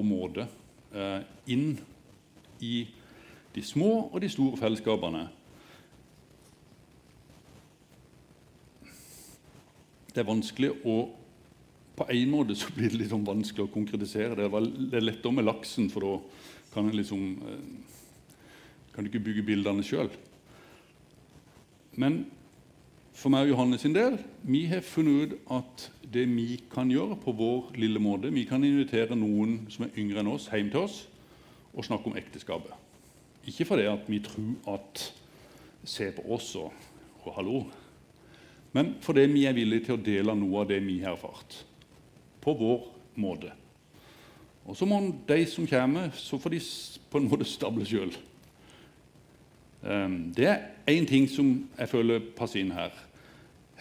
Og 0.02 0.08
måte 0.08 0.48
eh, 0.94 1.22
inn 1.54 1.76
i 2.62 2.82
de 3.54 3.64
små 3.66 4.10
og 4.10 4.20
de 4.24 4.30
store 4.32 4.60
fellesskapene. 4.60 5.26
Det 10.12 10.24
er 10.24 10.28
vanskelig 10.28 10.76
å 10.84 11.00
På 11.92 12.06
en 12.10 12.30
måte 12.32 12.56
så 12.58 12.72
blir 12.74 12.90
det 12.90 12.98
litt 12.98 13.10
sånn 13.12 13.26
vanskelig 13.28 13.66
å 13.68 13.70
konkretisere. 13.70 14.34
Det 14.34 14.46
er 14.48 15.04
lettere 15.04 15.36
med 15.36 15.44
laksen, 15.46 15.90
for 15.92 16.02
da 16.02 16.14
kan 16.72 16.88
en 16.88 16.96
liksom 16.98 17.26
eh, 17.46 17.66
kan 18.96 19.04
du 19.04 19.12
ikke 19.12 19.26
bygge 19.28 19.44
bildene 19.46 19.84
sjøl. 19.86 20.10
Men 22.00 22.24
for 23.22 23.30
meg 23.30 23.46
og 23.46 23.52
Johanne 23.54 23.78
sin 23.78 23.94
del 23.94 24.16
vi 24.50 24.64
har 24.72 24.82
funnet 24.82 25.36
ut 25.36 25.50
at 25.54 25.88
det 26.12 26.24
vi 26.32 26.58
kan 26.72 26.90
gjøre 26.90 27.20
på 27.22 27.34
vår 27.38 27.76
lille 27.78 28.02
måte 28.02 28.32
Vi 28.34 28.48
kan 28.50 28.64
invitere 28.66 29.16
noen 29.16 29.68
som 29.70 29.86
er 29.86 29.98
yngre 30.02 30.24
enn 30.24 30.32
oss, 30.32 30.50
hjem 30.50 30.72
til 30.74 30.88
oss 30.88 31.04
og 31.72 31.86
snakke 31.86 32.10
om 32.10 32.18
ekteskapet. 32.20 32.74
Ikke 33.48 33.66
fordi 33.70 33.86
at 33.88 34.10
vi 34.10 34.20
tror 34.26 34.74
at 34.76 35.12
Se 35.84 36.12
på 36.14 36.22
oss 36.36 36.52
og, 36.60 36.74
og 37.24 37.34
hallo. 37.34 37.60
Men 38.74 38.96
fordi 39.02 39.24
vi 39.32 39.48
er 39.50 39.56
villige 39.58 39.88
til 39.88 39.96
å 39.96 40.04
dele 40.06 40.36
noe 40.38 40.62
av 40.62 40.68
det 40.70 40.78
vi 40.86 41.00
har 41.02 41.16
erfart, 41.16 41.56
på 42.42 42.54
vår 42.54 42.84
måte. 43.18 43.50
Og 44.70 44.78
så 44.78 44.86
må 44.86 45.00
de 45.28 45.40
som 45.50 45.66
kommer, 45.66 46.12
så 46.14 46.38
får 46.38 46.54
de 46.54 46.60
på 47.10 47.18
en 47.18 47.32
måte 47.32 47.50
stable 47.50 47.88
sjøl. 47.90 48.14
Ehm, 49.82 50.30
det 50.38 50.46
er 50.52 50.62
én 50.86 51.10
ting 51.10 51.26
som 51.30 51.50
jeg 51.80 51.90
føler 51.90 52.22
passer 52.38 52.62
inn 52.62 52.76
her. 52.78 52.94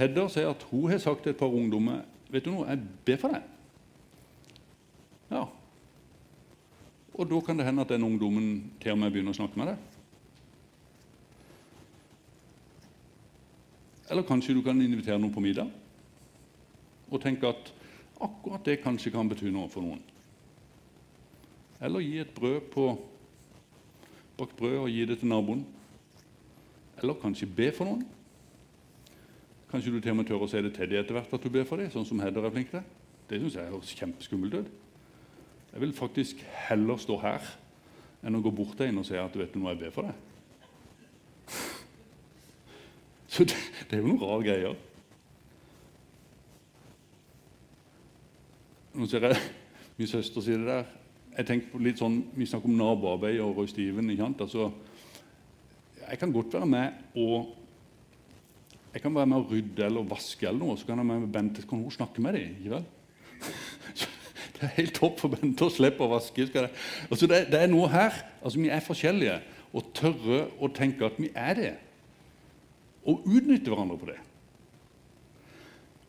Hedda 0.00 0.26
sier 0.32 0.48
at 0.48 0.62
hun 0.70 0.88
har 0.88 1.00
sagt 1.02 1.26
til 1.26 1.34
et 1.34 1.40
par 1.40 1.52
ungdommer 1.52 2.00
vet 2.30 2.44
du 2.46 2.52
noe, 2.54 2.68
jeg 2.70 2.80
ber 3.04 3.18
for 3.20 3.34
deg. 3.34 3.42
Ja. 5.30 5.44
Og 7.14 7.26
da 7.28 7.40
kan 7.44 7.58
det 7.58 7.66
hende 7.66 7.84
at 7.84 7.92
den 7.92 8.06
ungdommen 8.06 8.46
til 8.80 8.94
og 8.94 9.00
med 9.02 9.12
begynner 9.12 9.34
å 9.34 9.40
snakke 9.40 9.60
med 9.60 9.72
deg. 9.72 9.88
Eller 14.10 14.26
kanskje 14.26 14.56
du 14.56 14.62
kan 14.66 14.80
invitere 14.82 15.20
noen 15.20 15.34
på 15.34 15.42
middag 15.44 15.68
og 17.10 17.20
tenke 17.22 17.50
at 17.50 17.70
akkurat 18.22 18.64
det 18.66 18.80
kanskje 18.82 19.12
kan 19.14 19.28
bety 19.30 19.50
noe 19.52 19.68
for 19.70 19.84
noen. 19.84 20.00
Eller 21.82 22.04
gi 22.04 22.18
et 22.22 22.32
brød 22.34 22.70
på 22.72 22.86
bakt 24.38 24.56
brød 24.56 24.78
og 24.84 24.90
gi 24.90 25.04
det 25.08 25.18
til 25.20 25.30
naboen. 25.30 25.62
Eller 27.00 27.18
kanskje 27.22 27.48
be 27.50 27.70
for 27.74 27.88
noen. 27.90 28.06
Kanskje 29.70 29.92
du 29.94 30.00
til 30.00 30.10
og 30.10 30.18
med 30.18 30.26
tør 30.26 30.42
å 30.42 30.48
si 30.50 30.58
det 30.64 30.72
til 30.74 30.90
dem 30.90 30.98
etter 30.98 31.14
hvert 31.14 31.34
at 31.36 31.44
du 31.44 31.50
ber 31.52 31.66
for 31.68 31.78
dem, 31.78 31.90
sånn 31.92 32.06
som 32.08 32.20
Hedder 32.22 32.46
er 32.46 32.54
flink 32.54 32.72
til. 32.72 32.82
Det 33.30 33.38
syns 33.38 33.54
jeg 33.54 33.70
høres 33.70 33.92
kjempeskummelt 33.94 34.56
ut. 34.58 34.70
Jeg 35.70 35.82
vil 35.84 35.92
faktisk 35.94 36.40
heller 36.66 36.98
stå 36.98 37.18
her 37.22 37.46
enn 38.26 38.34
å 38.34 38.42
gå 38.42 38.50
bort 38.50 38.74
til 38.76 38.90
en 38.90 38.98
og 39.00 39.06
si 39.06 39.14
at 39.14 39.36
vet 39.38 39.54
du 39.54 39.60
noe, 39.60 39.70
jeg 39.76 39.82
ber 39.84 39.94
for 39.94 40.08
deg. 40.08 40.16
Så 43.30 43.46
det, 43.46 43.58
det 43.86 43.98
er 43.98 44.02
jo 44.02 44.10
noen 44.10 44.24
rare 44.24 44.46
greier. 44.48 44.74
Nå 48.98 49.06
ser 49.06 49.28
jeg 49.28 49.38
min 50.00 50.10
søster 50.10 50.42
si 50.42 50.58
det 50.58 50.66
der. 50.66 50.90
Jeg 51.36 51.46
tenker 51.46 51.86
litt 51.86 52.02
sånn, 52.02 52.24
Vi 52.34 52.50
snakker 52.50 52.66
om 52.66 52.74
naboarbeid 52.74 53.38
og 53.44 53.54
Roy 53.60 53.70
Steven. 53.70 54.10
ikke 54.10 54.26
sant? 54.26 54.42
Altså, 54.42 54.72
jeg 56.02 56.18
kan 56.18 56.34
godt 56.34 56.58
være 56.58 56.66
med 56.66 57.20
og 57.22 57.59
jeg 58.94 59.02
kan 59.04 59.14
være 59.14 59.28
med 59.30 59.38
å 59.38 59.46
rydde 59.46 59.84
eller 59.86 60.06
vaske, 60.10 60.46
eller 60.48 60.64
noe, 60.64 60.78
så 60.78 60.88
kan 60.88 60.98
jeg 60.98 61.08
med 61.08 61.28
Bente, 61.34 61.62
kan 61.68 61.82
hun 61.82 61.94
snakke 61.94 62.22
med 62.24 62.34
dem. 62.38 62.56
ikke 62.58 62.78
vel? 62.78 62.88
Det 64.60 64.66
er 64.66 64.74
helt 64.76 64.98
topp 64.98 65.22
for 65.22 65.32
Bente 65.32 65.64
å 65.64 65.72
slippe 65.72 66.04
å 66.04 66.10
vaske. 66.10 66.44
Altså 67.08 67.24
det, 67.30 67.46
det, 67.48 67.62
er 67.62 67.70
noe 67.70 67.86
her. 67.88 68.12
Altså 68.42 68.60
Vi 68.60 68.68
er 68.68 68.82
forskjellige 68.84 69.38
og 69.72 69.86
tørre 69.96 70.42
å 70.60 70.68
tenke 70.74 71.06
at 71.06 71.16
vi 71.16 71.30
er 71.32 71.54
det. 71.56 71.70
Og 73.08 73.24
utnytte 73.30 73.72
hverandre 73.72 73.96
på 73.96 74.10
det. 74.10 74.18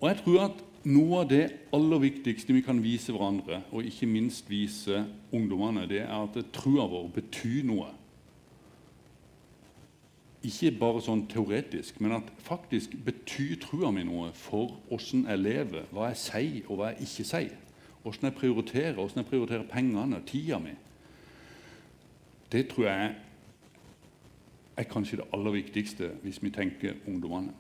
Og 0.02 0.10
jeg 0.10 0.20
tror 0.20 0.44
at 0.50 0.60
noe 0.90 1.22
av 1.22 1.30
det 1.30 1.46
aller 1.78 2.04
viktigste 2.04 2.58
vi 2.58 2.66
kan 2.66 2.82
vise 2.84 3.14
hverandre, 3.14 3.62
og 3.72 3.88
ikke 3.88 4.10
minst 4.10 4.50
vise 4.50 5.06
ungdommene, 5.32 5.86
det 5.88 6.02
er 6.04 6.12
at 6.18 6.40
trua 6.58 6.90
vår 6.90 7.08
betyr 7.22 7.64
noe 7.70 7.92
ikke 10.42 10.72
bare 10.80 11.02
sånn 11.06 11.28
teoretisk, 11.30 12.00
men 12.02 12.16
at 12.18 12.30
faktisk 12.42 12.96
betyr 13.06 13.60
trua 13.62 13.92
mi 13.94 14.04
noe 14.08 14.32
for 14.34 14.80
åssen 14.94 15.28
jeg 15.30 15.42
lever, 15.42 15.86
hva 15.94 16.10
jeg 16.10 16.22
sier 16.24 16.70
og 16.70 16.80
hva 16.80 16.92
jeg 16.92 17.06
ikke 17.06 17.26
sier. 17.30 17.58
Åssen 18.02 18.26
jeg 18.26 18.38
prioriterer, 18.40 18.98
åssen 18.98 19.22
jeg 19.22 19.30
prioriterer 19.30 19.68
pengene, 19.70 20.22
tida 20.26 20.58
mi. 20.60 20.74
Det 22.52 22.66
tror 22.72 22.88
jeg 22.88 23.12
er 24.82 24.88
kanskje 24.90 25.22
det 25.22 25.28
aller 25.34 25.54
viktigste 25.60 26.10
hvis 26.24 26.42
vi 26.44 26.50
tenker 26.50 26.98
ungdommene. 27.08 27.54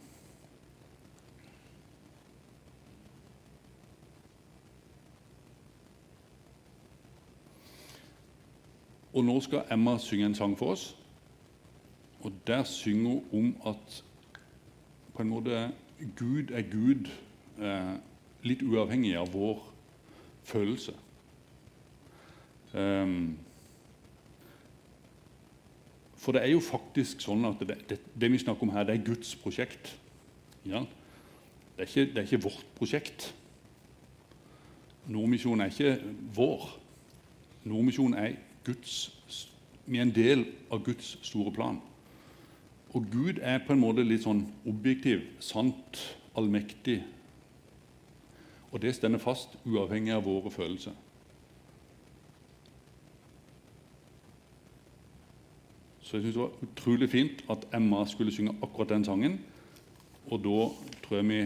Og 9.13 9.25
nå 9.27 9.37
skal 9.43 9.67
Emma 9.71 9.97
synge 9.99 10.25
en 10.25 10.35
sang 10.35 10.57
for 10.57 10.71
oss. 10.71 10.95
Og 12.21 12.33
der 12.47 12.63
synger 12.63 13.21
hun 13.31 13.55
om 13.65 13.73
at 13.73 14.03
på 15.13 15.21
en 15.21 15.29
måte 15.29 15.71
Gud 16.17 16.51
er 16.51 16.61
Gud, 16.61 17.09
eh, 17.61 17.95
litt 18.43 18.61
uavhengig 18.65 19.15
av 19.17 19.29
vår 19.33 19.59
følelse. 20.43 20.93
Um, 22.73 23.37
for 26.15 26.31
det 26.31 26.43
er 26.45 26.53
jo 26.53 26.61
faktisk 26.63 27.21
sånn 27.25 27.45
at 27.49 27.61
det, 27.65 27.77
det, 27.89 27.97
det, 28.15 28.31
vi 28.31 28.39
snakker 28.39 28.65
om 28.65 28.73
her, 28.73 28.85
det 28.87 28.95
er 28.95 29.05
Guds 29.05 29.33
prosjekt. 29.41 29.95
Ja? 30.65 30.83
Det, 31.75 31.83
er 31.83 31.89
ikke, 31.89 32.05
det, 32.05 32.17
er 32.17 32.27
ikke, 32.27 32.43
vårt 32.45 32.65
prosjekt. 32.77 33.31
Nordmisjonen 35.09 35.65
er 35.65 35.73
ikke 35.73 36.13
vår. 36.37 36.67
Nordmisjonen 37.65 38.17
er 38.21 38.37
Guds 38.65 39.17
Vi 39.85 39.97
er 39.97 40.05
en 40.05 40.13
del 40.13 40.45
av 40.71 40.83
Guds 40.85 41.15
store 41.25 41.51
plan. 41.51 41.81
Og 42.93 43.05
Gud 43.11 43.39
er 43.41 43.61
på 43.63 43.73
en 43.73 43.79
måte 43.79 44.03
litt 44.03 44.25
sånn 44.25 44.43
objektiv, 44.67 45.23
sant, 45.39 45.99
allmektig. 46.35 46.99
Og 48.71 48.81
det 48.83 48.93
stender 48.95 49.21
fast, 49.21 49.55
uavhengig 49.67 50.13
av 50.15 50.25
våre 50.27 50.51
følelser. 50.51 50.95
Så 56.01 56.17
jeg 56.17 56.25
synes 56.25 56.35
det 56.35 56.43
var 56.43 56.65
utrolig 56.67 57.07
fint 57.09 57.43
at 57.51 57.67
Emma 57.75 58.01
skulle 58.05 58.33
synge 58.35 58.57
akkurat 58.59 58.89
den 58.91 59.05
sangen. 59.07 59.37
Og 60.27 60.41
da 60.43 60.65
tror 61.03 61.17
jeg 61.17 61.27
vi 61.29 61.41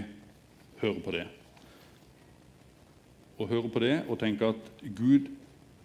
hører 0.81 1.01
på 1.05 1.11
det. 1.13 1.25
Og 3.37 3.51
hører 3.51 3.69
på 3.69 3.83
det 3.83 3.93
og 4.09 4.17
tenker 4.19 4.55
at 4.55 4.71
Gud 4.97 5.29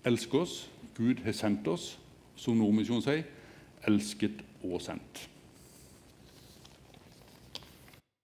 elsker 0.04 0.40
oss, 0.40 0.70
Gud 0.96 1.20
har 1.24 1.36
sendt 1.36 1.68
oss, 1.68 1.98
som 2.36 2.56
Nordmisjonen 2.56 3.04
sier, 3.04 3.28
elsket 3.88 4.40
og 4.64 4.80
sendt. 4.80 5.26